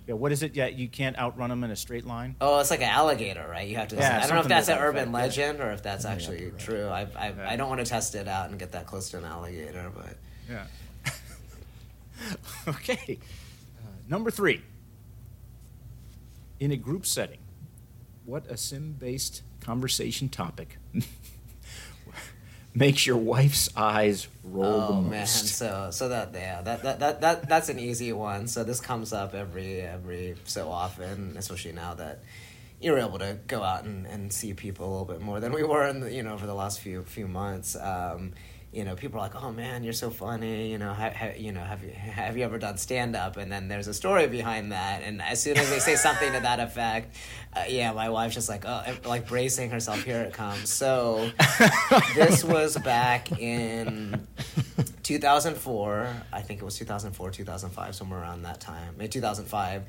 [0.08, 0.56] Yeah, what is it?
[0.56, 2.36] Yeah, you can't outrun them in a straight line.
[2.41, 3.68] Oh, it's like an alligator, right?
[3.68, 3.95] You have to.
[3.95, 5.43] Yeah, I don't know if that's an that urban effect, yeah.
[5.45, 6.60] legend or if that's actually right.
[6.60, 6.88] true.
[6.88, 7.49] I, I, Yeah.
[7.49, 10.18] I don't want to test it out and get that close to an alligator, but
[10.49, 10.66] Yeah.
[12.68, 13.18] okay.
[13.78, 14.62] Uh, number three.
[16.60, 17.39] In a group setting,
[18.26, 20.78] what a sim-based conversation topic
[22.76, 25.09] makes your wife's eyes roll the oh most?
[25.09, 28.47] man, so so that yeah, that, that that that that's an easy one.
[28.47, 32.24] So this comes up every every so often, especially now that
[32.82, 35.63] you're able to go out and, and see people a little bit more than we
[35.63, 37.76] were in the, you know for the last few few months.
[37.76, 38.34] Um,
[38.74, 41.51] you know, people are like, "Oh man, you're so funny." You know, ha, ha, you
[41.51, 43.38] know, have you have you ever done stand up?
[43.38, 45.03] And then there's a story behind that.
[45.03, 47.15] And as soon as they say something to that effect,
[47.55, 50.03] uh, yeah, my wife's just like, "Oh," like bracing herself.
[50.03, 50.69] Here it comes.
[50.69, 51.32] So
[52.15, 54.28] this was back in
[55.03, 56.24] 2004.
[56.32, 58.95] I think it was 2004, 2005, somewhere around that time.
[58.97, 59.84] Maybe 2005.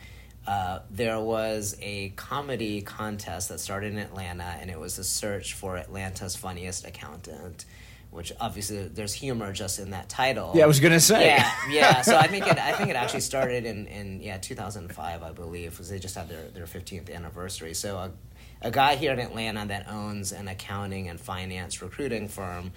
[0.46, 5.54] Uh, there was a comedy contest that started in Atlanta, and it was a search
[5.54, 7.64] for Atlanta's funniest accountant,
[8.14, 10.52] which obviously there's humor just in that title.
[10.54, 11.26] Yeah, I was gonna say.
[11.26, 12.00] Yeah, yeah.
[12.02, 15.72] So I think it, I think it actually started in, in yeah 2005, I believe,
[15.72, 17.74] because they just had their, their 15th anniversary.
[17.74, 18.12] So a,
[18.62, 22.70] a guy here in Atlanta that owns an accounting and finance recruiting firm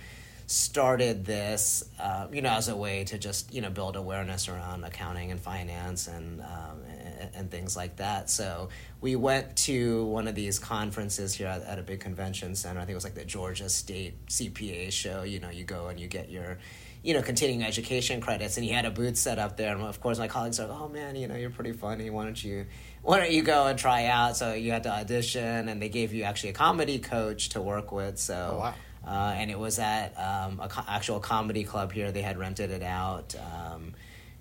[0.48, 4.84] started this, uh, you know, as a way to just you know build awareness around
[4.84, 8.30] accounting and finance and um, and, and, things like that.
[8.30, 8.70] So
[9.02, 12.80] we went to one of these conferences here at, at, a big convention center.
[12.80, 15.24] I think it was like the Georgia State CPA show.
[15.24, 16.58] You know, you go and you get your
[17.04, 19.74] you know, continuing education credits, and he had a booth set up there.
[19.74, 22.10] And of course, my colleagues are like, "Oh man, you know, you're pretty funny.
[22.10, 22.66] Why don't you,
[23.02, 26.14] why don't you go and try out?" So you had to audition, and they gave
[26.14, 28.18] you actually a comedy coach to work with.
[28.18, 28.74] So, oh, wow.
[29.08, 32.12] Uh, and it was at um, an co- actual comedy club here.
[32.12, 33.36] They had rented it out.
[33.36, 33.94] Um,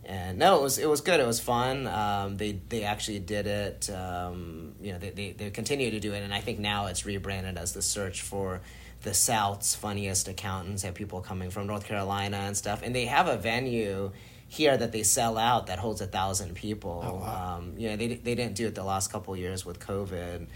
[0.04, 1.20] and no, it was it was good.
[1.20, 1.86] It was fun.
[1.86, 3.90] Um, they they actually did it.
[3.90, 7.04] Um, you know, they, they they continue to do it, and I think now it's
[7.04, 8.60] rebranded as the search for
[9.02, 10.82] the South's funniest accountants.
[10.84, 14.12] Have people coming from North Carolina and stuff, and they have a venue
[14.48, 17.02] here that they sell out that holds a thousand people.
[17.04, 17.56] Oh, wow.
[17.56, 20.46] um, you know, they they didn't do it the last couple years with COVID.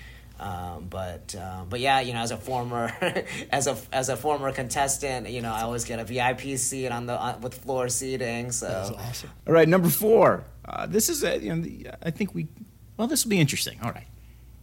[0.41, 2.91] Um, but uh, but yeah, you know, as a former
[3.51, 7.05] as a as a former contestant, you know, I always get a VIP seat on
[7.05, 8.51] the on, with floor seating.
[8.51, 9.31] So That's awesome.
[9.47, 10.45] All right, number four.
[10.65, 12.49] Uh, this is a, you know, the, I think we.
[12.97, 13.79] Well, this will be interesting.
[13.83, 14.07] All right,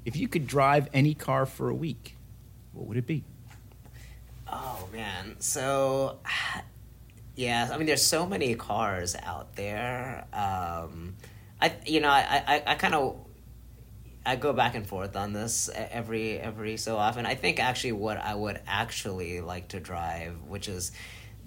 [0.03, 2.17] if you could drive any car for a week,
[2.73, 3.23] what would it be?
[4.51, 6.17] Oh man, so
[7.36, 10.25] yeah, I mean, there's so many cars out there.
[10.34, 11.17] Um,
[11.61, 13.26] I you know I I, I kind of
[14.28, 17.25] I go back and forth on this every every so often.
[17.25, 20.91] I think actually what I would actually like to drive, which is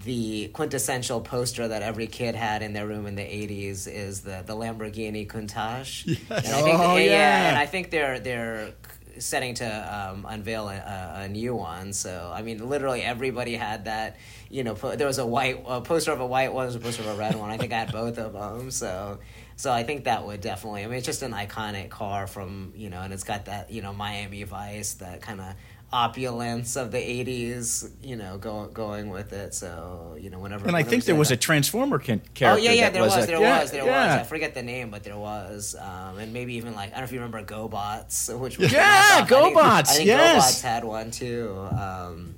[0.05, 4.43] the quintessential poster that every kid had in their room in the 80s is the,
[4.47, 6.07] the Lamborghini Countach.
[6.31, 6.47] Yes.
[6.47, 7.49] And I think, Oh, yeah.
[7.51, 8.73] and I think they're they're
[9.21, 11.93] setting to um, unveil a, a, new one.
[11.93, 14.17] So I mean, literally everybody had that.
[14.49, 16.77] You know, po- there was a white a poster of a white one, there was
[16.77, 17.51] a poster of a red one.
[17.51, 18.71] I think I had both of them.
[18.71, 19.19] So
[19.61, 20.85] so I think that would definitely.
[20.85, 23.83] I mean, it's just an iconic car from you know, and it's got that you
[23.83, 25.55] know Miami Vice, that kind of
[25.93, 29.55] opulence of the '80s, you know, go, going with it.
[29.55, 30.67] So you know, whenever.
[30.67, 33.17] And I whenever think there was that- a Transformer can- Oh yeah, yeah, there was,
[33.17, 34.17] a- there yeah, was, there yeah.
[34.19, 34.21] was.
[34.27, 37.05] I forget the name, but there was, um, and maybe even like I don't know
[37.05, 40.59] if you remember GoBots, which was Yeah, I think- GoBots, I think yes.
[40.59, 41.69] GoBots had one too.
[41.79, 42.35] Um,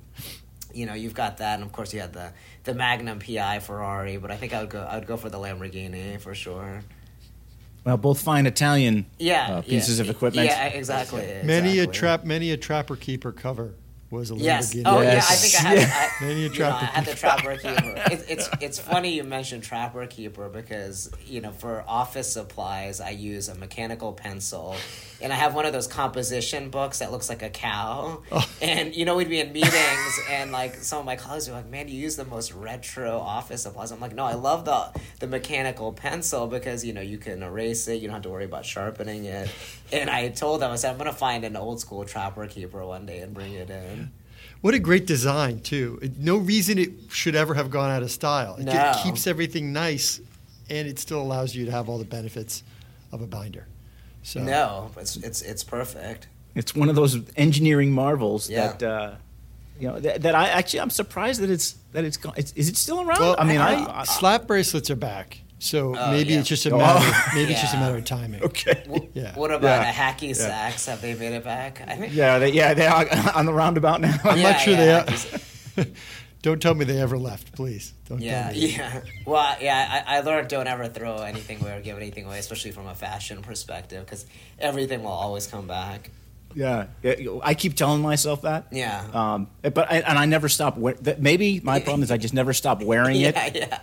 [0.73, 2.31] you know, you've got that, and of course you had the
[2.63, 5.37] the Magnum PI Ferrari, but I think I would go I would go for the
[5.37, 6.81] Lamborghini for sure.
[7.85, 10.03] Well, both fine Italian Yeah, uh, pieces yeah.
[10.05, 10.47] of equipment.
[10.47, 11.25] Yeah, exactly.
[11.43, 13.75] Many a trap, many a trapper keeper cover
[14.09, 14.73] was a Yes.
[14.73, 14.83] Lamborghini.
[14.85, 15.77] Oh yeah, I think I had.
[15.79, 16.09] Yeah.
[16.21, 17.93] I, Many a you know, Trapper I had the Trapper Keeper.
[18.11, 23.09] It's, it's it's funny you mentioned Trapper Keeper because you know for office supplies I
[23.09, 24.75] use a mechanical pencil,
[25.21, 28.21] and I have one of those composition books that looks like a cow.
[28.31, 28.49] Oh.
[28.61, 31.69] And you know we'd be in meetings and like some of my colleagues were like,
[31.69, 35.27] "Man, you use the most retro office supplies." I'm like, "No, I love the the
[35.27, 37.95] mechanical pencil because you know you can erase it.
[37.95, 39.49] You don't have to worry about sharpening it."
[39.91, 43.05] And I told them I said I'm gonna find an old school Trapper Keeper one
[43.05, 44.11] day and bring it in.
[44.61, 45.99] What a great design too.
[46.17, 48.55] No reason it should ever have gone out of style.
[48.55, 48.91] It, No.
[48.91, 50.21] it keeps everything nice,
[50.69, 52.63] and it still allows you to have all the benefits
[53.11, 53.67] of a binder.
[54.23, 56.27] So No, it's it's it's perfect.
[56.55, 58.73] It's one of those engineering marvels Yeah.
[58.73, 59.11] that uh,
[59.79, 62.33] you know that, that I actually I'm surprised that it's that it's gone.
[62.37, 63.19] It's, is it still around?
[63.19, 65.39] Well, I mean, I, I- I slap bracelets are back.
[65.59, 66.39] So Oh, maybe yeah.
[66.39, 66.77] it's just a Oh.
[66.77, 67.15] matter.
[67.35, 68.43] Maybe it's just a matter of timing.
[68.43, 68.83] okay.
[69.13, 69.33] Yeah.
[69.35, 69.89] What about Yeah.
[69.91, 70.87] a hacky sacks?
[70.87, 71.81] Have they made it back?
[71.87, 72.13] I think.
[72.13, 73.05] Yeah, they, yeah, they are
[73.35, 74.17] on the roundabout now.
[74.25, 75.03] I'm Yeah, not sure yeah,
[75.75, 75.85] they.
[76.43, 77.93] Don't tell me they ever left, please.
[78.07, 78.67] Don't Yeah, tell me.
[78.77, 79.01] yeah.
[79.25, 82.71] Well, yeah, I, I learned don't ever throw anything away or give anything away, especially
[82.71, 84.25] from a fashion perspective, because
[84.59, 86.11] everything will always come back.
[86.55, 88.67] Yeah, yeah, I keep telling myself that.
[88.71, 89.03] Yeah.
[89.11, 90.77] Um, but I, and I never stop.
[90.77, 93.35] Wear, that maybe my problem is I just never stop wearing it.
[93.35, 93.79] Yeah, yeah.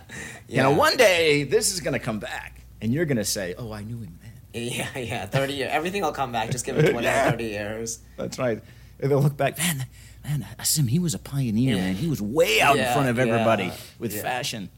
[0.47, 3.55] You know, one day this is going to come back, and you're going to say,
[3.57, 5.25] "Oh, I knew him then." Yeah, yeah.
[5.25, 5.69] 30 years.
[5.73, 6.49] Everything will come back.
[6.51, 7.27] Just give it 20 Yeah.
[7.27, 7.99] or 30 years.
[8.17, 8.61] That's right.
[9.01, 9.85] And they'll look back, man.
[10.23, 11.81] Man, Asim, he was a pioneer, Yeah.
[11.81, 11.95] man.
[11.95, 14.21] He was way out in front of everybody yeah, with yeah.
[14.21, 14.69] fashion.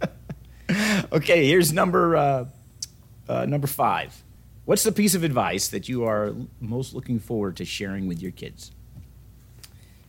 [1.12, 2.44] okay, here's number uh,
[3.28, 4.22] uh, number five.
[4.64, 8.32] What's the piece of advice that you are most looking forward to sharing with your
[8.32, 8.72] kids?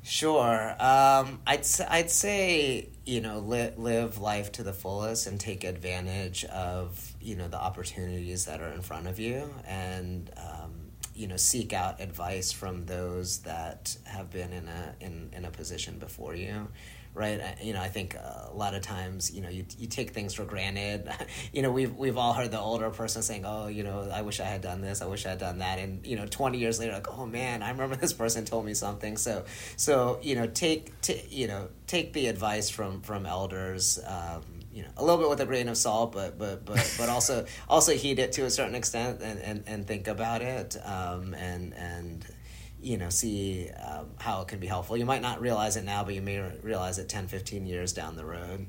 [0.03, 0.69] Sure.
[0.79, 6.45] Um, I'd I'd say you know li- live life to the fullest and take advantage
[6.45, 10.86] of you know the opportunities that are in front of you and um,
[11.17, 15.51] you know seek out advice from those that have been in a in, in a
[15.51, 16.67] position before you
[17.17, 17.41] right?
[17.61, 20.45] You know, I think a lot of times, you know, you, you take things for
[20.45, 21.09] granted.
[21.51, 24.39] you know, we've we've all heard the older person saying, "Oh, you know, I wish
[24.39, 25.01] I had done this.
[25.01, 27.63] I wish I had done that." And you know, twenty years later, like, "Oh man,
[27.63, 29.45] I remember this person told me something." So,
[29.75, 33.99] so you know, take t- you know, take the advice from from elders.
[34.05, 34.43] Um,
[34.77, 37.45] you know, a little bit with a grain of salt, but but but but also
[37.69, 41.73] also heed it to a certain extent and, and, and think about it um, and
[41.73, 42.23] and
[42.79, 44.95] you know see um, how it can be helpful.
[44.95, 48.15] You might not realize it now but you may realize it 10 15 years down
[48.15, 48.67] the road.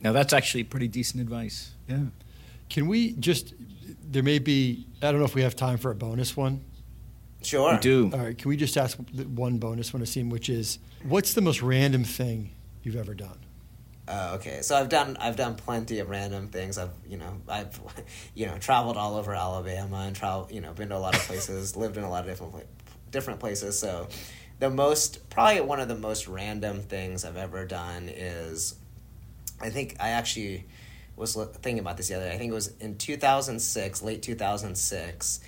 [0.00, 1.72] Now that's actually pretty decent advice.
[1.88, 2.04] Yeah.
[2.70, 3.54] Can we just
[4.04, 6.60] there may be i don't know if we have time for a bonus one.
[7.42, 7.72] Sure.
[7.72, 8.10] We do.
[8.12, 11.62] All right can we just ask one bonus one Asim, which is what's the most
[11.62, 12.52] random thing
[12.84, 13.38] you've ever done
[14.12, 16.76] uh, okay, so I've done I've done plenty of random things.
[16.76, 17.80] I've you know I've
[18.34, 21.22] you know traveled all over Alabama and travel you know been to a lot of
[21.22, 22.66] places, lived in a lot of different
[23.10, 23.78] different places.
[23.78, 24.08] So
[24.58, 28.74] the most probably one of the most random things I've ever done is
[29.62, 30.66] I think I actually
[31.16, 32.34] was thinking about this the other day.
[32.34, 35.40] I think it was in 2006, late 2006.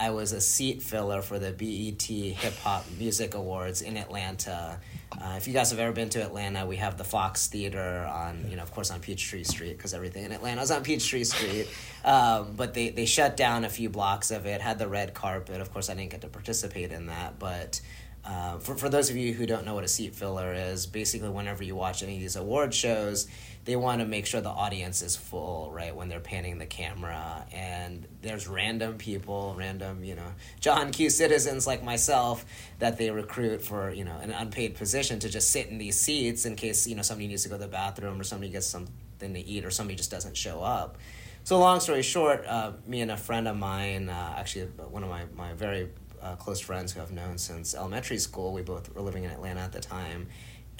[0.00, 4.80] I was a seat filler for the BET Hip Hop Music Awards in Atlanta.
[5.12, 8.46] Uh, if you guys have ever been to Atlanta, we have the Fox Theater on,
[8.48, 11.68] you know, of course, on Peachtree Street because everything in Atlanta is on Peachtree Street.
[12.02, 15.60] Um, but they, they shut down a few blocks of it, had the red carpet.
[15.60, 17.82] Of course, I didn't get to participate in that, but.
[18.24, 21.28] Uh, for, for those of you who don't know what a seat filler is, basically,
[21.28, 23.26] whenever you watch any of these award shows,
[23.64, 27.46] they want to make sure the audience is full, right, when they're panning the camera.
[27.52, 32.44] And there's random people, random, you know, John Q citizens like myself
[32.78, 36.44] that they recruit for, you know, an unpaid position to just sit in these seats
[36.44, 39.34] in case, you know, somebody needs to go to the bathroom or somebody gets something
[39.34, 40.98] to eat or somebody just doesn't show up.
[41.44, 45.08] So, long story short, uh, me and a friend of mine, uh, actually, one of
[45.08, 45.88] my, my very
[46.22, 49.60] uh, close friends who I've known since elementary school, we both were living in Atlanta
[49.60, 50.28] at the time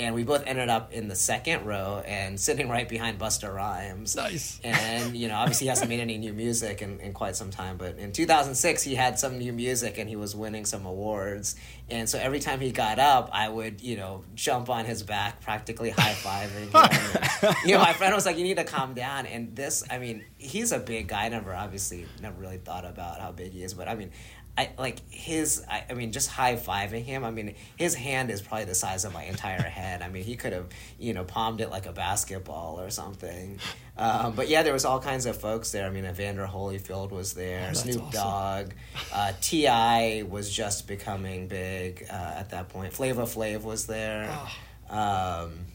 [0.00, 4.16] and we both ended up in the second row and sitting right behind Busta Rhymes.
[4.16, 4.58] Nice.
[4.64, 7.76] And you know, obviously, he hasn't made any new music in, in quite some time.
[7.76, 11.54] But in 2006, he had some new music and he was winning some awards.
[11.90, 15.42] And so every time he got up, I would you know jump on his back,
[15.42, 17.64] practically high fiving.
[17.66, 20.24] you know, my friend was like, "You need to calm down." And this, I mean,
[20.38, 21.26] he's a big guy.
[21.26, 24.12] I never obviously never really thought about how big he is, but I mean,
[24.60, 25.64] I like his.
[25.68, 27.24] I, I, mean, just high fiving him.
[27.24, 30.02] I mean, his hand is probably the size of my entire head.
[30.02, 30.66] I mean, he could have
[30.98, 33.58] you know palmed it like a basketball or something.
[33.96, 35.86] Um, but yeah, there was all kinds of folks there.
[35.86, 37.68] I mean, Evander Holyfield was there.
[37.70, 38.10] Oh, Snoop awesome.
[38.10, 38.70] Dogg,
[39.12, 40.24] uh, T.I.
[40.28, 42.92] was just becoming big uh, at that point.
[42.92, 44.28] Flavor Flav was there.
[44.90, 45.44] Oh.
[45.44, 45.66] Um,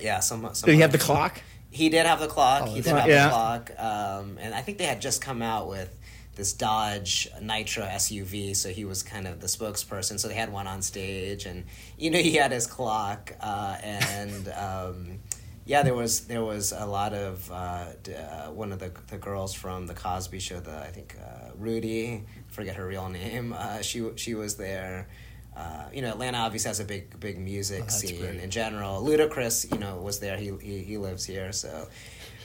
[0.00, 0.48] yeah, some.
[0.54, 1.42] some did he have the clock?
[1.70, 2.62] He did have the clock.
[2.66, 3.24] Oh, he did have yeah.
[3.24, 3.70] the clock.
[3.78, 5.94] Um, and I think they had just come out with
[6.34, 10.18] this Dodge Nitro SUV, so he was kind of the spokesperson.
[10.18, 11.64] So they had one on stage, and
[11.98, 15.18] you know he had his clock, uh, and um,
[15.64, 19.54] yeah, there was there was a lot of uh, uh, one of the the girls
[19.54, 23.54] from the Cosby Show, the I think uh, Rudy, forget her real name.
[23.56, 25.08] Uh, she she was there.
[25.56, 28.40] Uh, you know, Atlanta obviously has a big, big music oh, scene great.
[28.40, 29.00] in general.
[29.00, 30.36] Ludacris, you know, was there.
[30.36, 31.88] He, he he lives here, so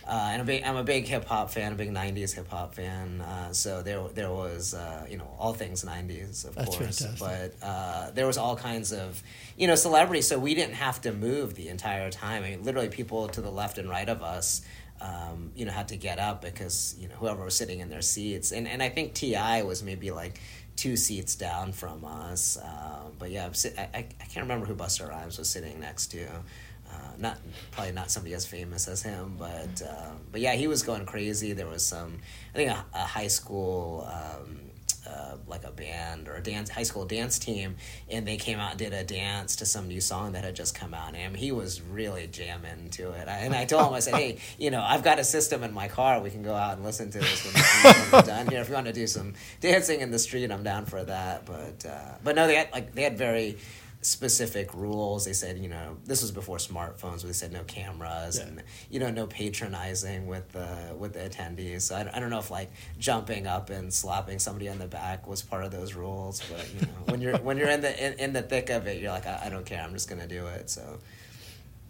[0.10, 2.74] uh, and a big, I'm a big hip hop fan, a big '90s hip hop
[2.74, 3.22] fan.
[3.22, 7.00] Uh, so there, there was, uh, you know, all things '90s, of That's course.
[7.00, 7.20] Fantastic.
[7.20, 9.22] But uh, there was all kinds of,
[9.56, 10.28] you know, celebrities.
[10.28, 12.44] So we didn't have to move the entire time.
[12.44, 14.64] I mean, literally, people to the left and right of us,
[15.00, 18.02] um, you know, had to get up because you know whoever was sitting in their
[18.02, 18.52] seats.
[18.52, 19.62] And and I think T.I.
[19.62, 20.42] was maybe like
[20.76, 22.58] two seats down from us.
[22.58, 26.26] Uh, but yeah, I, I, I can't remember who Busta Rhymes was sitting next to.
[26.92, 27.38] Uh, not
[27.72, 31.54] probably not somebody as famous as him, but uh, but yeah, he was going crazy.
[31.54, 32.20] There was some,
[32.54, 34.08] I think a, a high school.
[34.12, 34.70] Um,
[35.10, 37.76] uh, like a band or a dance high school dance team
[38.10, 40.76] and they came out and did a dance to some new song that had just
[40.76, 44.00] come out and he was really jamming to it I, and i told him i
[44.00, 46.76] said hey you know i've got a system in my car we can go out
[46.76, 50.02] and listen to this when, we're done here if you want to do some dancing
[50.02, 53.04] in the street i'm down for that but uh, but no they had like they
[53.04, 53.58] had very
[54.02, 55.26] specific rules.
[55.26, 57.24] They said, you know, this was before smartphones.
[57.24, 58.48] Where they said no cameras yeah.
[58.48, 61.82] and you know no patronizing with the with the attendees.
[61.82, 65.28] So I, I don't know if like jumping up and slapping somebody on the back
[65.28, 66.42] was part of those rules.
[66.50, 69.02] But you know, when you're when you're in the in, in the thick of it,
[69.02, 69.82] you're like, I, I don't care.
[69.82, 70.70] I'm just gonna do it.
[70.70, 71.00] So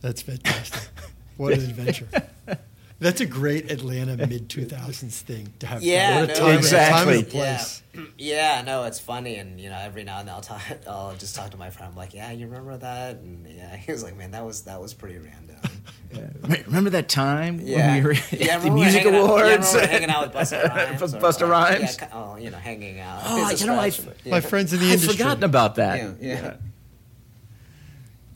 [0.02, 0.90] that's fantastic.
[1.38, 2.08] What an adventure.
[3.00, 5.82] That's a great Atlanta mid two thousands thing to have.
[5.82, 7.24] Yeah, no, time, exactly.
[7.24, 7.82] Time place.
[7.94, 8.02] Yeah.
[8.18, 11.34] yeah, no, it's funny, and you know, every now and then I'll talk, I'll just
[11.34, 11.92] talk to my friend.
[11.92, 13.18] I'm like, yeah, you remember that?
[13.18, 15.56] And yeah, he was like, man, that was that was pretty random.
[16.14, 16.62] yeah.
[16.66, 17.88] Remember that time yeah.
[17.88, 19.74] when we were yeah, at the music out, awards?
[19.74, 21.14] Yeah, hanging out with Busta Rhymes.
[21.14, 21.98] Busta Rhymes.
[22.02, 23.22] Yeah, oh, you know, hanging out.
[23.26, 23.92] Oh, you know, I,
[24.26, 25.16] my friends in the I'd industry.
[25.16, 26.20] forgotten about that.
[26.20, 26.42] yeah.
[26.42, 26.54] yeah.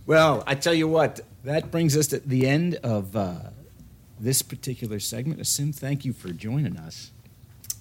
[0.05, 3.35] Well, I tell you what, that brings us to the end of uh,
[4.23, 5.39] this particular segment.
[5.39, 7.11] Asim, thank you for joining us.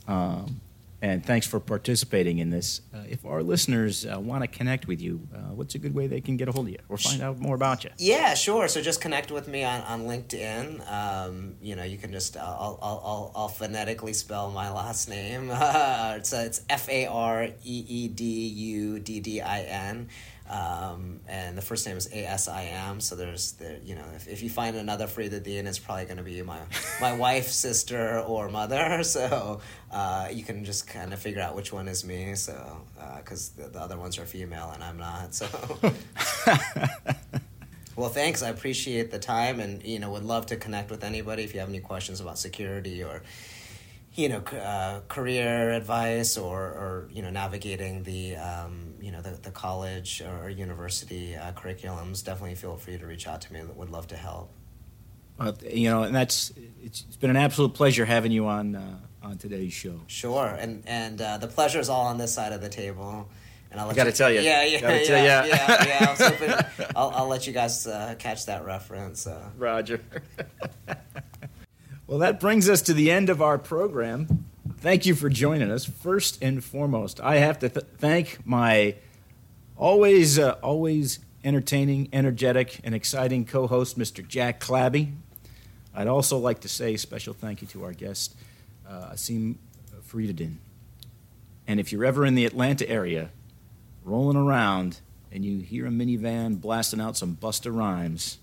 [0.09, 0.61] Um,
[1.01, 2.80] and thanks for participating in this.
[2.95, 6.07] Uh, if our listeners uh, want to connect with you, uh, what's a good way
[6.07, 7.90] they can get a hold of you or find out more about you?
[7.99, 8.68] Yeah, sure.
[8.68, 10.88] So just connect with me on, on LinkedIn.
[10.90, 15.51] Um, you know, you can just, I'll, I'll, I'll, I'll phonetically spell my last name.
[15.53, 20.09] it's, it's F A R E E D U D D I N.
[20.49, 23.01] Um, and the first name is ASIM.
[23.01, 26.22] So there's, the, you know, if, if you find another Fariduddin, it's probably going to
[26.22, 26.61] be my,
[27.01, 29.03] my wife, sister, or mother.
[29.12, 32.34] So uh, you can just kind of figure out which one is me.
[32.34, 32.82] So,
[33.18, 35.34] because uh, the, the other ones are female and I'm not.
[35.34, 35.47] So.
[37.95, 38.43] Well, thanks.
[38.43, 41.61] I appreciate the time, and you know, would love to connect with anybody if you
[41.61, 43.22] have any questions about security or
[44.14, 49.30] you know, uh, career advice or, or, you know, navigating the, um, you know, the,
[49.30, 53.62] the college or university uh, curriculums, definitely feel free to reach out to me.
[53.74, 54.52] Would love to help.
[55.38, 56.52] Uh, you know, and that's
[56.82, 59.98] it's, it's been an absolute pleasure having you on uh, on today's show.
[60.06, 63.28] Sure, and and uh, the pleasure is all on this side of the table.
[63.70, 66.16] And I'll let I gotta you, tell you, yeah, yeah, yeah, yeah, yeah, yeah, yeah.
[66.20, 69.26] I hoping, I'll, I'll let you guys uh, catch that reference.
[69.56, 70.02] Roger.
[72.07, 74.46] Well, that brings us to the end of our program.
[74.78, 75.84] Thank you for joining us.
[75.84, 78.96] First and foremost, I have to th- thank my
[79.76, 84.26] always, uh, always entertaining, energetic, and exciting co host, Mr.
[84.26, 85.12] Jack Clabby.
[85.94, 88.34] I'd also like to say a special thank you to our guest,
[88.88, 89.57] uh, Asim
[90.09, 90.57] Fariduddin.
[91.68, 93.30] And if you're ever in the Atlanta area,
[94.05, 95.00] rolling around,
[95.30, 98.38] and you hear a minivan blasting out some Busta Rhymes,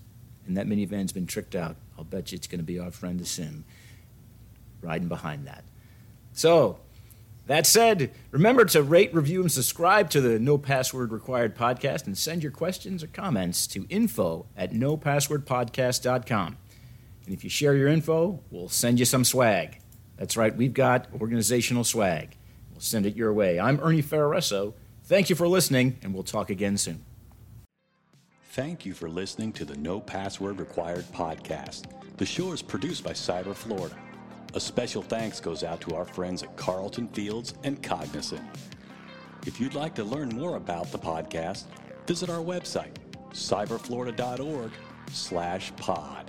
[0.46, 3.20] and that minivan's been tricked out, I'll bet you it's going to be our friend
[3.20, 3.64] Asim
[4.80, 5.64] riding behind that.
[6.32, 6.78] So,
[7.46, 12.16] that said, remember to rate, review, and subscribe to the No Password Required podcast and
[12.16, 16.56] send your questions or comments to info at nopasswordpodcast.com.
[17.26, 19.78] And if you share your info, we'll send you some swag.
[20.16, 22.34] That's right, we've got organizational swag.
[22.70, 23.60] We'll send it your way.
[23.60, 24.72] I'm Ernie Ferraresso.
[25.04, 27.04] Thank you for listening, and we'll talk again soon.
[28.54, 31.84] Thank you for listening to the No Password Required podcast.
[32.16, 33.94] The show is produced by Cyber Florida.
[34.54, 38.42] A special thanks goes out to our friends at Carlton Fields and Cognizant.
[39.46, 41.66] If you'd like to learn more about the podcast,
[42.08, 42.96] visit our website,
[43.30, 44.72] cyberflorida.org
[45.12, 46.19] slash pod.